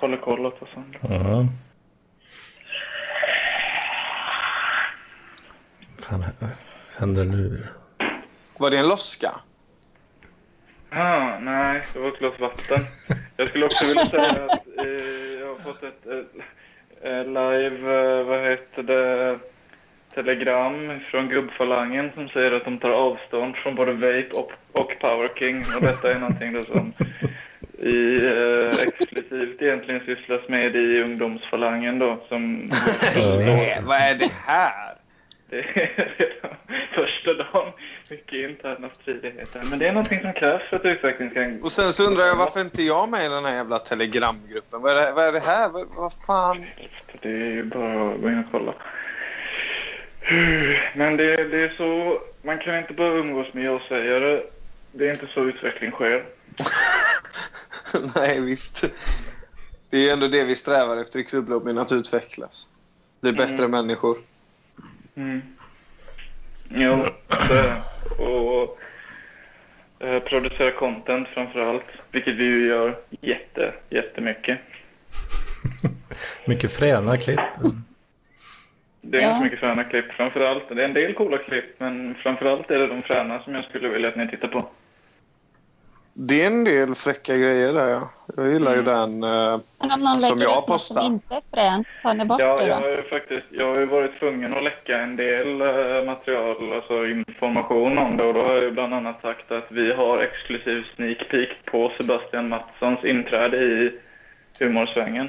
[0.00, 0.98] håller koll åt oss andra.
[1.14, 1.46] Ja.
[6.02, 6.24] Fan
[6.98, 7.66] händer nu?
[8.58, 9.40] Var det en loska?
[10.98, 12.80] Ah, nej, det var ett glas vatten.
[13.36, 18.24] Jag skulle också vilja säga att eh, jag har fått ett eh, eh, live, eh,
[18.24, 19.38] vad heter det,
[20.14, 25.30] telegram från gubbfalangen som säger att de tar avstånd från både vape och, och Power
[25.38, 25.58] King.
[25.76, 26.92] Och detta är någonting då som
[27.78, 32.18] i, eh, exklusivt egentligen sysslas med i ungdomsfalangen då.
[32.28, 32.56] Som,
[33.38, 34.94] Nej, vad är det här?
[35.50, 36.56] det är redan
[36.94, 37.72] första dagen
[38.08, 39.62] mycket interna stridigheter.
[39.70, 42.36] Men det är någonting som krävs för att utvecklingen ska Och sen så undrar jag
[42.36, 44.82] varför inte jag med i den här jävla telegramgruppen.
[44.82, 45.68] Vad är det, vad är det här?
[45.68, 46.66] Vad, vad fan?
[47.22, 48.74] Det är ju bara att gå in och kolla.
[50.94, 54.42] Men det, det är så, man kan inte bara umgås med ja-sägare.
[54.92, 56.24] Det är inte så utveckling sker.
[58.14, 58.84] Nej, visst.
[59.90, 62.66] Det är ändå det vi strävar efter i klubblobbyn, att utvecklas.
[63.20, 63.70] Bli bättre Mm.
[63.70, 64.18] människor.
[65.16, 65.42] Mm.
[66.68, 67.04] Jo,
[67.48, 67.82] det
[68.22, 68.78] och
[70.06, 74.58] eh, producera content framför allt, vilket vi ju gör jätte, jättemycket.
[76.46, 77.40] Mycket fräna klipp.
[79.00, 79.28] Det är Ja.
[79.28, 80.68] ganska mycket fräna klipp framför allt.
[80.68, 83.64] Det är en del coola klipp, men framför allt är det de fräna som jag
[83.64, 84.68] skulle vilja att ni tittar på.
[86.18, 88.10] Det är en del fräcka grejer där, ja.
[88.36, 89.24] Jag gillar ju den.
[89.24, 91.06] eh, Men om någon Som jag något som postar.
[91.06, 92.84] inte är fränt, tar ni bort Ja, det jag då?
[92.88, 97.06] har ju faktiskt jag har ju varit tvungen att läcka en del eh, material, alltså
[97.06, 98.24] information om det.
[98.26, 101.92] Och då har jag ju bland annat sagt att vi har exklusiv sneak peek på
[102.00, 103.92] Sebastian Mattssons inträde i
[104.60, 105.28] humorsvängen.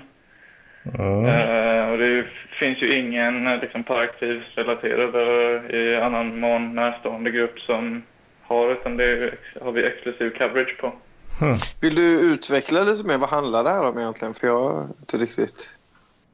[0.97, 1.27] Ja.
[1.27, 2.25] Eh, och det
[2.59, 8.03] finns ju ingen eh, liksom, parktrivsrelaterad eller i annan mån närstående grupp som
[8.47, 10.93] har, utan det har vi exklusiv coverage på.
[11.81, 13.17] Vill du utveckla lite mer?
[13.17, 14.33] Vad handlar det här om egentligen?
[14.33, 15.69] För jag har inte riktigt...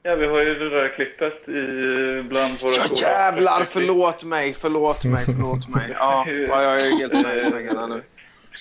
[0.04, 2.74] Ja, vi har ju det där klippet i, bland våra...
[2.74, 3.66] Ja, jävlar!
[3.70, 5.96] Förlåt mig, förlåt mig, förlåt mig.
[6.00, 8.02] Ja, ja, jag är helt med i svängarna nu.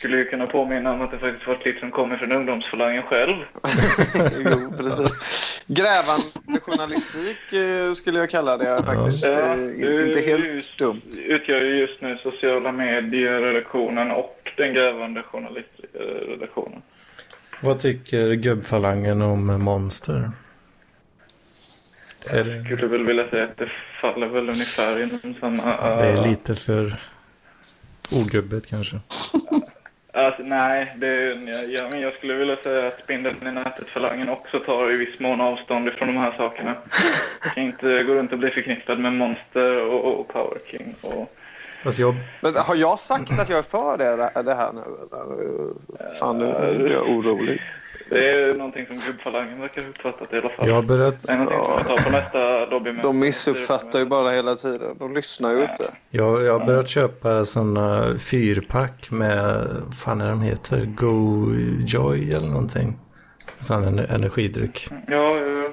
[0.03, 3.03] Skulle ju kunna påminna om att det faktiskt var ett klipp som kommer från ungdomsfalangen
[3.03, 3.35] själv.
[4.45, 5.19] jo, precis.
[5.67, 9.25] Grävande journalistik eh, skulle jag kalla det faktiskt.
[9.25, 11.03] Ja, Eh, inte helt dumt.
[11.27, 16.83] utgör ju just nu sociala medier-redaktionen och den grävande journalistredaktionen.
[17.61, 20.31] Vad tycker gubbfalangen om Monster?
[22.35, 25.97] Jag skulle väl vilja säga att det faller väl ungefär inom samma...
[25.97, 27.01] det är lite för
[28.13, 28.97] ogubbigt kanske.
[30.15, 34.59] Alltså, nej, det, är- ja, men jag skulle vilja säga att spindeln i nätet-falangen också
[34.59, 36.75] tar i viss mån avstånd ifrån de här sakerna.
[37.55, 40.95] Kan inte gå runt och bli förknippad med Monster och, och Power King.
[41.01, 41.33] Och,
[41.85, 44.81] Fast jag, Men har jag sagt att jag är för det, det här nu?
[46.21, 47.63] Fan, nu blir jag orolig.
[48.13, 50.69] Det är någonting som gubbfalangen verkar ha uppfattat i alla fall.
[50.69, 53.07] jag har börjat, Det är någonting som jag tar på nästa lobbymöte.
[53.09, 54.97] De missuppfattar ju bara hela tiden.
[54.99, 55.85] De lyssnar ju inte.
[56.11, 60.85] jag, jag har börjat köpa sådana fyrpack med, vad fan är den heter?
[60.85, 61.47] Go
[61.87, 62.99] Joy eller någonting.
[63.61, 64.89] Sån en energidryck.
[65.07, 65.71] Ja, ja,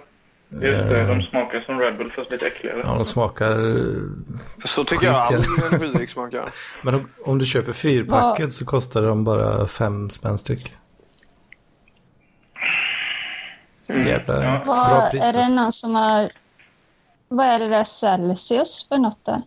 [0.51, 1.07] just det.
[1.07, 2.81] De smakar som Red Bull fast lite äckligare.
[2.83, 3.55] Ja, de smakar...
[4.65, 6.49] Så tycker jag all energidryck smakar.
[6.81, 10.73] Men om, om du köper fyrpacket så kostar de bara fem spänn styck.
[13.89, 14.61] Jävla Ja.
[14.65, 15.23] bra Vad, pris.
[15.23, 16.29] är det någon som har...
[17.27, 19.41] Vad är det där Celsius för något då?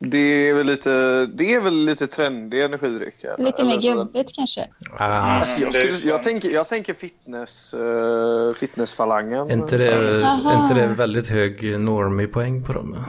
[0.00, 3.24] Det är väl lite, det är väl lite trendig energidryck.
[3.24, 3.44] eller?
[3.44, 4.68] Lite mer gubbigt kanske?
[4.98, 6.04] Ah, Alltså, jag, skulle, sant.
[6.04, 9.50] jag, tänker, jag tänker fitness, uh, fitnessfalangen.
[9.50, 13.04] är inte det, är inte det väldigt hög normie-poäng på dem?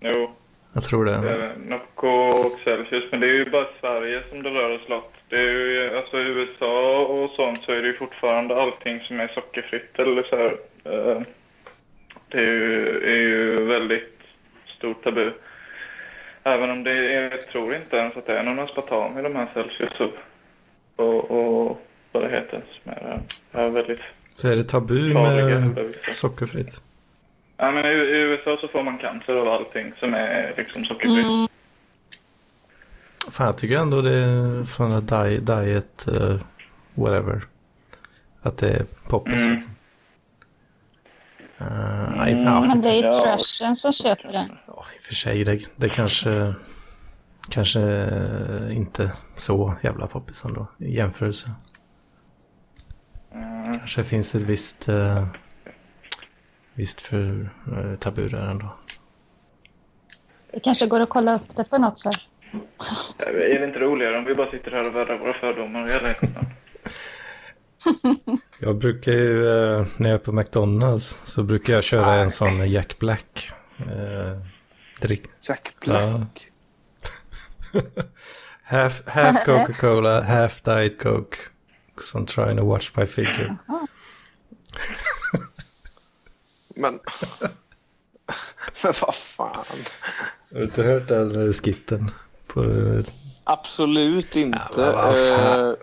[0.00, 0.30] Jo,
[0.72, 1.52] Jag tror det.
[1.56, 3.04] Nocco och Celsius.
[3.10, 5.12] Men det är ju bara Sverige som det rör sig lott.
[5.30, 9.20] Det är ju, alltså i USA och sånt så är det ju fortfarande allting som
[9.20, 10.56] är sockerfritt eller så här.
[10.84, 11.22] eh,
[12.28, 14.18] Det är ju, är ju väldigt
[14.78, 15.30] stort tabu.
[16.42, 19.36] Även om det är, jag tror inte ens att det är någon aspartam i de
[19.36, 20.14] här Celsius och,
[20.96, 22.62] och, och vad det heter.
[22.82, 23.20] Som är,
[23.52, 24.00] är väldigt
[24.34, 26.82] Så är det tabu med sockerfritt?
[27.56, 31.26] Ja, men i, i USA så får man cancer av allting som är liksom sockerfritt.
[31.26, 31.46] Mm.
[33.30, 36.36] Fan, jag tycker ändå det är sådana di diet, eh,
[36.94, 37.46] whatever.
[38.42, 39.40] Att det är poppis.
[39.40, 39.54] Mm.
[39.54, 39.72] Liksom.
[41.60, 44.48] Uh, nej, ja, Men det är ju trashen som köper den.
[44.66, 46.54] ja, i och för sig, det, det kanske,
[47.48, 51.50] kanske eh, inte så jävla poppis ändå i jämförelse.
[53.34, 53.78] Mm.
[53.78, 55.26] Kanske finns ett visst, uh,
[56.74, 58.74] visst för uh, tabu där ändå.
[60.52, 62.29] Det kanske går att kolla upp det på något sätt.
[63.26, 66.46] Är det inte roligare om vi bara sitter här och vädrar våra fördomar hela tiden?
[68.60, 72.70] Jag brukar ju, eh, när jag är på McDonalds, så brukar jag köra en sån
[72.70, 73.52] Jack Black.
[73.78, 74.38] Eh,
[75.00, 75.22] drick.
[75.48, 76.50] Jack Black.
[78.62, 81.36] Half, half Coca-Cola, half Diet Coke.
[81.96, 83.56] 'Cause I'm trying to watch my figure.
[86.82, 86.98] Men...
[88.82, 89.64] Men vad fan.
[90.50, 92.10] Har du inte hört den eh, skitten?
[92.52, 93.02] På,
[93.44, 94.58] Absolut inte.
[94.76, 95.68] Ja, fan.
[95.68, 95.74] Eh,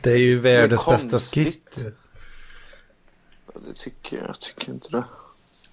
[0.00, 1.86] det är ju världens är bästa skit.
[3.66, 4.28] det tycker jag.
[4.28, 5.04] Jag tycker inte det.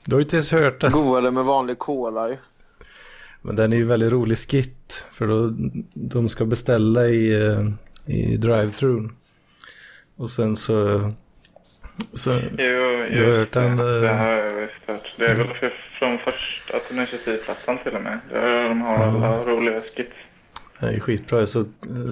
[0.06, 0.92] Du har ju inte ens hört den.
[0.92, 2.38] Godare med vanlig cola ju.
[3.42, 5.04] Men den är ju väldigt rolig skit.
[5.12, 5.54] För då,
[5.94, 7.70] de ska beställa i, eh,
[8.06, 9.16] i drive-thrun.
[10.16, 11.12] Och sen så...
[12.14, 12.48] så Jo,
[13.12, 13.96] Du har hört den, det.
[13.96, 15.14] eh, Det har jag visst hört.
[15.18, 18.20] Det är väl för, från första Tenacious-plattan till och med.
[18.32, 20.12] Där de har alla roliga skits.
[20.80, 21.48] det är skitbra.
[21.48, 21.66] Så eh,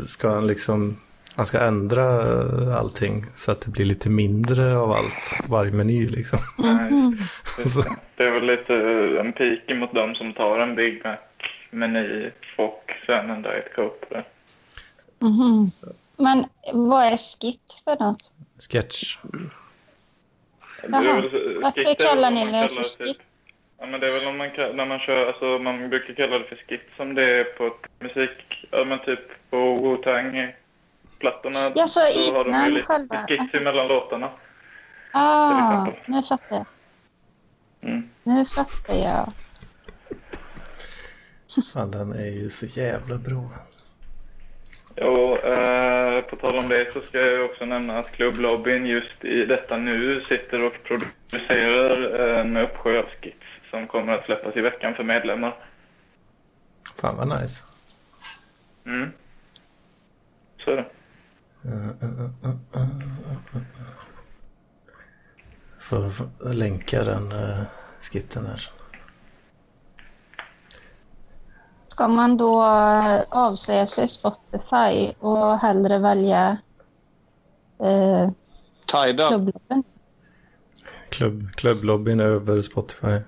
[0.08, 1.02] ska han liksom...
[1.38, 5.50] Han ska ändra eh, allting så att det blir lite mindre av allt.
[5.50, 6.40] Varje meny liksom.
[6.58, 6.92] Nej,
[7.60, 7.78] just
[8.18, 8.24] det.
[8.24, 8.76] är väl lite
[9.20, 14.24] en pik mot dem som tar en Big Mac-meny och sen en Diet Coke.
[15.20, 15.66] Mhm.
[16.18, 18.32] Men vad är skit för något?
[18.58, 19.18] Sketch.
[20.82, 21.22] Det är Jaha.
[21.62, 23.20] Varför kallar vad ni man det för skit?
[23.80, 26.46] Ja, men det är väl om man, när man kör, alltså man brukar kalla det
[26.46, 31.72] för skit som det är på musik, ja men typ på Wu-Tang-plattorna.
[31.76, 34.32] Ja, så har de ju lite skits mellan låtarna.
[35.12, 36.66] Ah, nu fattar jag.
[37.82, 38.10] Mm.
[38.24, 39.34] Nu fattar jag.
[41.74, 43.50] Fan den är ju så jävla bra.
[44.96, 49.46] Och eh, på tal om det så ska jag också nämna att klubblobbyn just i
[49.46, 54.96] detta nu sitter och producerar en uppsjö av skits som kommer att släppas i veckan
[54.96, 55.56] för medlemmar.
[56.96, 57.64] Fan vad nice.
[58.86, 59.12] Mm.
[60.58, 60.86] Så är det.
[65.80, 67.62] Får länka den uh,
[68.02, 68.75] skitten här.
[71.96, 76.58] Ska man då eh, avsäga sig Spotify och hellre välja
[77.84, 78.30] eh,
[78.86, 79.28] Tidal.
[79.30, 79.84] klubblobben?
[81.10, 83.20] Klubb, klubblobbyn över Spotify.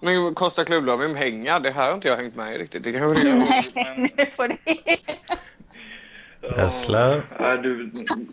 [0.00, 1.60] Men kostar klubblobbyn pengar?
[1.60, 2.84] Det här har inte jag hängt med i riktigt.
[2.84, 3.08] Det kan
[3.74, 4.58] Nej, nu får det...
[6.56, 7.22] Essla.
[7.40, 7.86] Nej, du,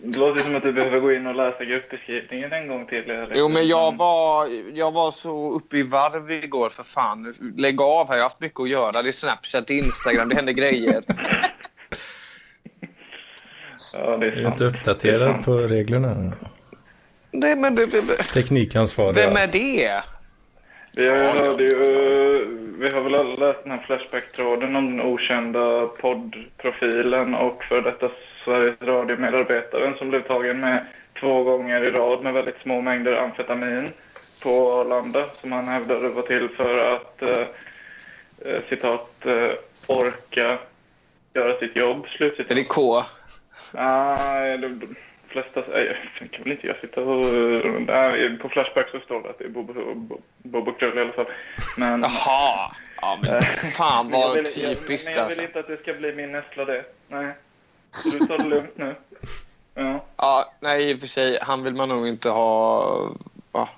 [0.04, 3.10] det låter som att du behöver gå in och läsa gruppbeskrivningen en gång till.
[3.10, 3.36] Eller?
[3.36, 7.34] Jo, men jag var, jag var så uppe i varv igår för fan.
[7.58, 9.02] Lägg av här, jag har haft mycket att göra.
[9.02, 11.04] Det är Snapchat, det Instagram, det händer grejer.
[13.94, 14.54] Ja, det Jag är är sant.
[14.62, 16.32] inte uppdaterad på reglerna.
[17.32, 19.16] Det, men det, det, Teknikansvarig.
[19.16, 20.02] vem är det?
[21.10, 27.36] Har, hörde ju, vi har väl alla läst den här Flashback-tråden om den okända poddprofilen
[27.36, 28.10] och för detta
[28.46, 30.86] Sveriges Radio-medarbetaren som blev tagen med
[31.20, 33.90] två gånger i rad med väldigt små mängder amfetamin
[34.44, 37.48] på Arlanda som han hävdade var till för att eh,
[38.46, 39.52] eh, citat eh,
[39.90, 40.60] orka
[41.34, 42.08] göra sitt jobb.
[42.08, 42.52] Slutcitat.
[42.52, 43.04] Är det K?
[43.74, 44.96] Nej, de
[45.32, 45.64] flesta...
[46.20, 47.26] Jag kan väl inte jag sitta och...
[47.88, 49.74] Nej, på Flashback så står det att det är Bobo,
[50.38, 51.26] Bobo, Krull i alla fall.
[51.78, 52.02] Men...
[52.02, 52.72] Jaha!
[53.02, 53.42] Ja, men
[53.78, 55.42] fan men jag vad vill, jag, typiskt men jag vill alltså.
[55.42, 56.86] inte att det ska bli min nästla det.
[57.08, 57.34] Nej.
[58.12, 58.96] Du tar det lugnt nu.
[59.74, 60.06] Ja.
[60.18, 61.38] Ja, nej, i och för sig.
[61.42, 63.16] Han vill man nog inte ha...
[63.54, 63.70] Ja,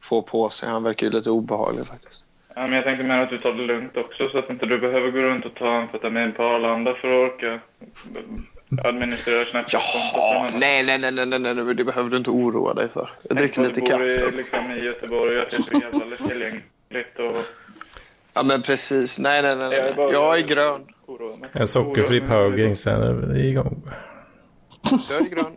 [0.00, 0.68] få på sig.
[0.68, 2.24] Han verkar ju lite obehaglig faktiskt.
[2.54, 4.78] ja, men jag tänkte mer att du tar det lugnt också så att inte du
[4.78, 7.60] behöver gå runt och ta amfetamin på Arlanda för att orka
[8.84, 10.12] administrera Snapchat-kontot.
[10.14, 13.10] Jaha, nej, nej, nej, nej, nej, nej, det behöver du inte oroa dig för.
[13.28, 14.36] Jag dricker lite Du bor i, kaffe.
[14.36, 17.36] liksom, i Göteborg och det är så jävla lättillgängligt och...
[18.34, 19.18] Ja, men precis.
[19.18, 19.64] Nej, nej, nej.
[19.72, 19.94] Jag är nej.
[19.94, 20.80] bara- Jag är grön.
[21.52, 23.82] En sockerfri powergang sen är vi igång.
[25.10, 25.56] Jag är grön.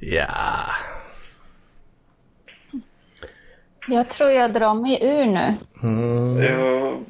[0.00, 0.34] Ja.
[3.88, 5.54] Jag tror jag drar mig ur nu.
[5.82, 6.42] Mm.
[6.42, 7.04] Jag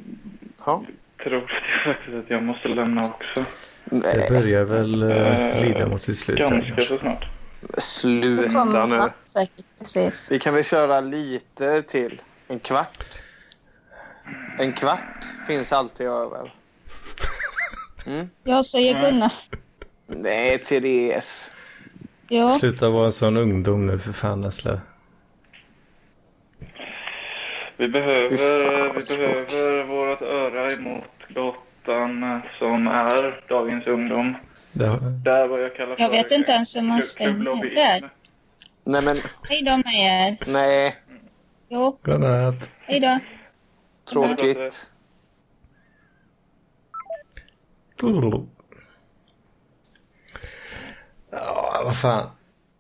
[0.66, 0.85] Ja.
[1.24, 1.51] tror
[1.85, 3.45] faktiskt att jag måste lämna också.
[3.85, 6.39] Det börjar väl uh, lida mot sitt slut.
[6.39, 6.85] Ganska kanske.
[6.85, 7.26] så snart.
[7.79, 9.03] Sluta nu.
[9.79, 10.33] Precis.
[10.33, 12.22] Vi kan väl köra lite till.
[12.49, 13.05] En kvart.
[14.59, 16.55] En kvart finns alltid över.
[18.45, 19.33] Jag säger Gunnar.
[20.07, 21.53] Nej, Therese.
[22.29, 24.81] Jo, Sluta vara en sån ungdom nu för fan Essla.
[27.79, 34.37] Vi behöver, vi behöver vårt öra emot gatan som är dagens ungdom.
[34.72, 34.99] Det har...
[35.24, 36.03] Där vad jag kallar för...
[36.03, 38.11] jag vet inte ens hur man stänger där.
[38.85, 39.16] Nej, men
[39.49, 40.39] Hej då med er.
[40.47, 40.97] nej.
[41.68, 42.70] Jo, Godnatt.
[42.81, 43.18] hej då.
[44.12, 44.89] Tråkigt.
[51.31, 52.31] Ja, vad fan.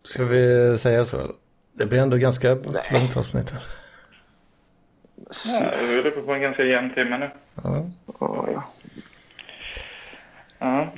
[0.04, 1.20] Ska vi säga så?
[1.20, 1.34] eller?
[1.72, 2.48] Det blir ändå ganska
[2.90, 3.62] långt avsnitt här.
[5.30, 7.30] Ja, vi är uppe på en ganska jämn timme nu.
[7.64, 7.90] Ja.
[8.20, 8.64] Ja, ja.
[10.58, 10.92] Ja.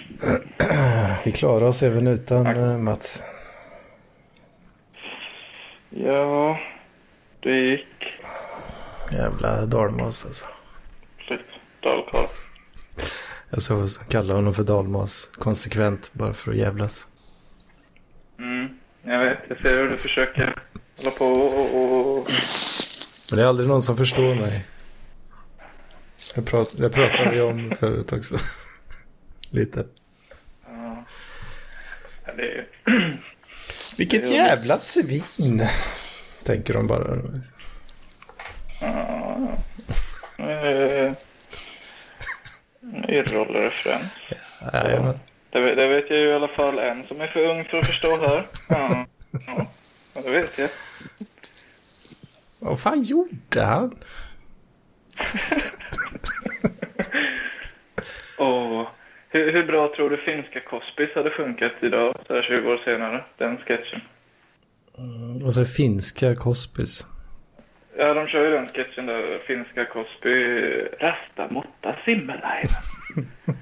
[1.25, 3.23] Vi klarar oss även utan eh, Mats.
[5.91, 6.59] ja,
[7.41, 7.87] det gick.
[9.13, 10.47] Jävla dalmas alltså.
[11.27, 11.41] Slut.
[11.83, 12.27] Dalkarl.
[13.51, 17.07] Jag ska kalla honom för dalmas konsekvent bara för att jävlas.
[18.39, 18.69] Mm,
[19.03, 19.39] jag vet.
[19.49, 20.63] Jag ser hur du försöker
[20.97, 22.19] hålla på och...
[22.19, 22.27] och...
[23.31, 24.65] Men det är aldrig någon som förstår mig.
[26.35, 28.37] Jag, prat, jag pratade ju om förut också.
[29.51, 29.85] Lite.
[30.67, 31.05] Ja.
[32.27, 32.67] Ja, det är...
[33.97, 35.67] Vilket jävla svin!
[36.45, 37.17] Tänker de bara.
[38.81, 39.49] Ja.
[40.39, 41.13] Eh,
[43.09, 44.03] Irroll-referens.
[44.73, 45.19] Jajamän.
[45.51, 47.79] Det, vet- det vet jag ju i alla fall en som är för ung för
[47.79, 48.47] att förstå här.
[48.69, 49.07] Ja,
[49.47, 49.67] ja.
[50.15, 50.69] ja det vet jag.
[52.61, 53.99] Vad fan gjorde han?
[58.39, 58.87] Och
[59.29, 63.25] hur, hur bra tror du finska Cosbys hade funkat idag, så här 20 år senare,
[63.39, 64.01] den sketchen?
[65.45, 67.07] Och så finska Cosbys.
[67.99, 70.35] Ja, de kör ju den sketchen där, finska Cosby,
[71.01, 72.69] Rasta mutta Simmelainen.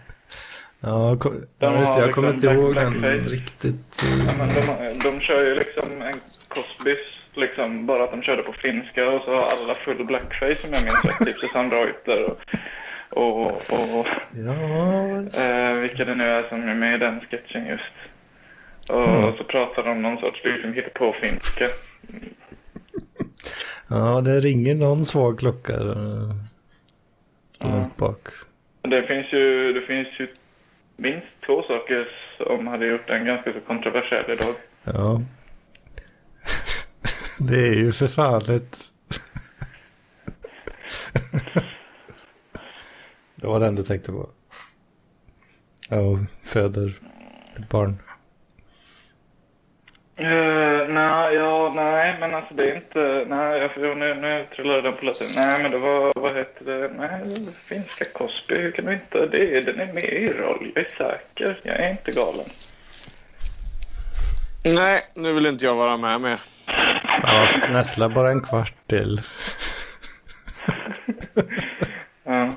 [0.80, 2.00] Ja, ko- De ja just det.
[2.00, 4.02] Jag kommer liksom inte ihåg den riktigt.
[4.26, 6.98] Ja, eh, men de, de kör ju liksom en Cosbys,
[7.38, 10.82] liksom, bara att de körde på finska och så har alla full blackface som jag
[10.82, 12.40] minns rätt, typ Susanne Reuter och,
[13.10, 14.06] och, och
[14.46, 15.50] Ja, just.
[15.50, 17.82] eh, vilka det nu är som är med i den sketchen just.
[18.90, 19.36] Och Mm.
[19.36, 21.68] så pratar de om någon sorts liksom på finska.
[23.88, 26.34] ja, det ringer någon svag klocka eh,
[27.60, 28.28] långt bak.
[28.82, 30.28] Det finns ju, det finns ju
[30.96, 34.54] minst två saker som hade gjort den ganska så kontroversiell idag.
[34.84, 35.20] Ja.
[37.40, 38.78] Det är ju för fan ett...
[43.34, 44.28] Det var den du tänkte på.
[45.88, 46.98] Ja, och föder
[47.56, 47.98] ett barn.
[50.20, 53.24] Uh, nej, ja, nej, men alltså det är inte...
[53.28, 55.28] Nej, jag, nu, nu trillade den på latin.
[55.36, 56.12] Nej, men det var...
[56.16, 56.88] Vad heter det?
[56.96, 58.54] Nej, finska Cosby.
[58.54, 59.26] Hur kan du inte...
[59.26, 60.72] Det är, den är med i roll.
[60.74, 61.60] Jag är säker.
[61.62, 62.46] Jag är inte galen.
[64.64, 66.40] Nej, nu vill inte jag vara med mer.
[67.22, 69.20] Ja, näsla bara en kvart till.
[72.24, 72.52] ja.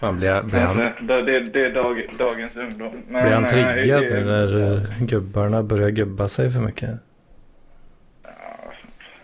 [0.00, 3.02] Fan, blir, blir han, det, det, det är dag, dagens ungdom.
[3.08, 6.90] Men, blir han eh, triggad nu när eh, gubbarna börjar gubba sig för mycket?
[8.22, 8.30] Ja,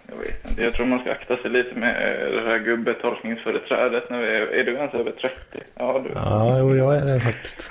[0.07, 0.63] jag vet inte.
[0.63, 4.11] Jag tror man ska akta sig lite med eh, det här gubbetolkningsföreträdet.
[4.11, 5.37] När vi är, är du ens över 30?
[5.75, 6.11] Ja, du.
[6.15, 7.71] Ja, jo, jag är det faktiskt.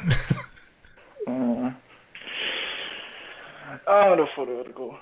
[1.27, 1.71] Mm.
[3.85, 4.97] Ja, då får du väl gå.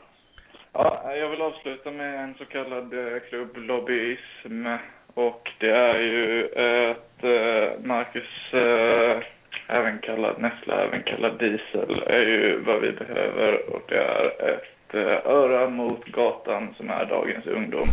[0.73, 4.67] Ja, jag vill avsluta med en så kallad eh, klubblobbyism.
[5.13, 6.45] Och det är ju
[6.91, 9.23] att eh, Marcus, eh,
[9.67, 13.69] även kallad Nessla, även kallad Diesel, är ju vad vi behöver.
[13.69, 14.95] Och det är ett
[15.25, 17.87] öra mot gatan som är dagens ungdom.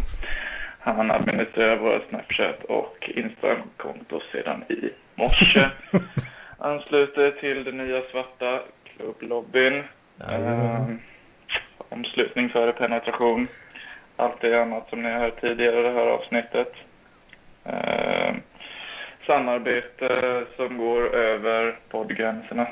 [0.81, 5.69] Han administrerar våra Snapchat och Instagram-konto sedan i morse.
[6.59, 9.83] Ansluter till det nya svarta klubblobbyn.
[10.31, 10.99] Ehm,
[11.89, 13.49] omslutning före penetration.
[14.17, 16.73] Allt det annat som ni har hört tidigare i det här avsnittet.
[17.65, 18.37] Ehm,
[19.27, 22.67] samarbete som går över poddgränserna.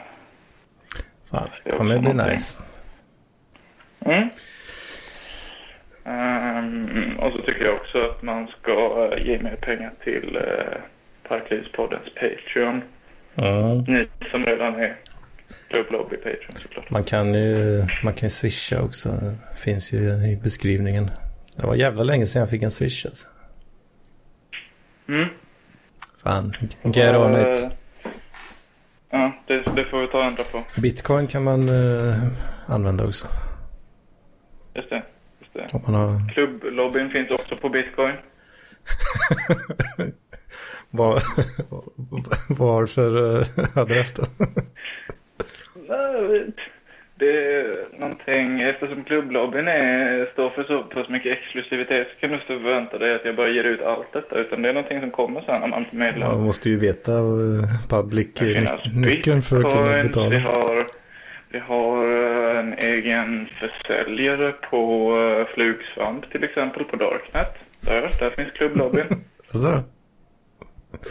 [1.31, 2.59] Fan, det kommer bli nice.
[4.05, 4.29] Mm.
[6.05, 10.79] Ehm, och så tycker jag också att man ska eh, ge mer pengar till uh,
[11.29, 12.83] Parklivspoddens Patreon.
[13.37, 13.79] Mm.
[13.79, 14.97] Ni som redan är
[15.69, 16.91] klubblobby Patreon såklart.
[16.91, 19.09] Man kan ju man kan ju swisha också.
[19.57, 21.11] Finns ju i beskrivningen.
[21.57, 23.27] Det var jävla länge sedan jag fick en swish alltså.
[25.09, 25.29] Mm.
[26.23, 27.69] Fan, get on Eh, it.
[29.11, 30.81] Ja, det, det får vi ta och ändra på.
[30.81, 32.23] Bitcoin kan man eh,
[32.67, 33.27] använda också.
[34.75, 35.03] Just det.
[35.41, 35.69] Just det.
[35.73, 36.33] Om man har...
[36.35, 38.15] Klubblobbyn finns också på bitcoin.
[42.49, 44.23] Varför uh, adress då?
[45.89, 46.47] Nej,
[47.19, 52.35] Det är någonting, eftersom klubblobbyn är, står för så pass mycket exklusivitet så kan du
[52.35, 54.37] inte förvänta dig att jag bara ger ut allt detta.
[54.39, 56.29] Utan det är någonting som kommer sen när man blir medlem.
[56.29, 60.59] Man måste ju veta uh, public Det finns nyckeln för att kunna bitcoins, Vi betala.
[60.59, 60.87] har,
[61.49, 62.05] vi har
[62.53, 67.55] eh, en egen försäljare på eh, flugsvamp till exempel på Darknet.
[67.81, 69.07] Där, där finns klubblobbyn.
[69.53, 69.83] Alltså,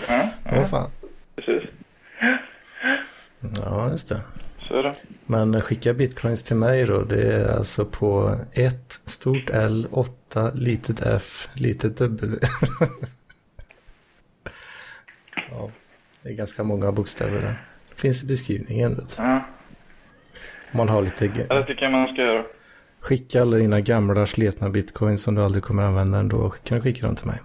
[0.09, 0.89] Ja, åh ja, fan.
[1.36, 1.63] precis.
[3.65, 4.21] Ja, just det.
[4.68, 4.93] Så är det.
[5.26, 7.01] Men skicka bitcoins till mig då.
[7.01, 12.38] Det är alltså på 1 stort L, 8 litet F, litet W.
[15.51, 15.70] ja,
[16.22, 17.55] det är ganska många bokstäver där.
[17.95, 18.95] Finns i beskrivningen.
[18.95, 19.16] Vet.
[19.18, 19.41] Ja,
[20.72, 21.26] man har lite...
[21.49, 22.43] Ja, det tycker jag man ska göra.
[22.99, 26.49] Skicka alla dina gamla sletna bitcoins som du aldrig kommer använda ändå.
[26.49, 27.39] Kan du skicka dem till mig?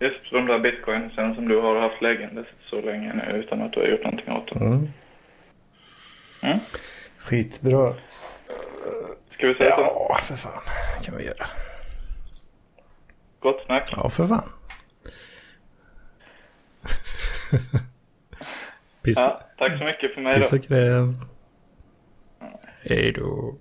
[0.00, 3.80] Just de där bitcoinsen som du har haft liggande så länge nu utan att du
[3.80, 4.62] har gjort någonting åt dem.
[4.62, 4.88] Mm.
[6.46, 6.58] Mm.
[7.18, 7.94] Skitbra.
[9.32, 9.82] Ska vi säga så?
[9.82, 10.62] Ja, för fan.
[11.02, 11.46] kan vi göra.
[13.40, 13.92] Gott snack.
[13.96, 14.48] Ja, för fan.
[19.02, 20.56] Piss, Ja, tack så mycket för mig då.
[20.56, 21.14] och kräm.
[22.82, 23.54] Hej då.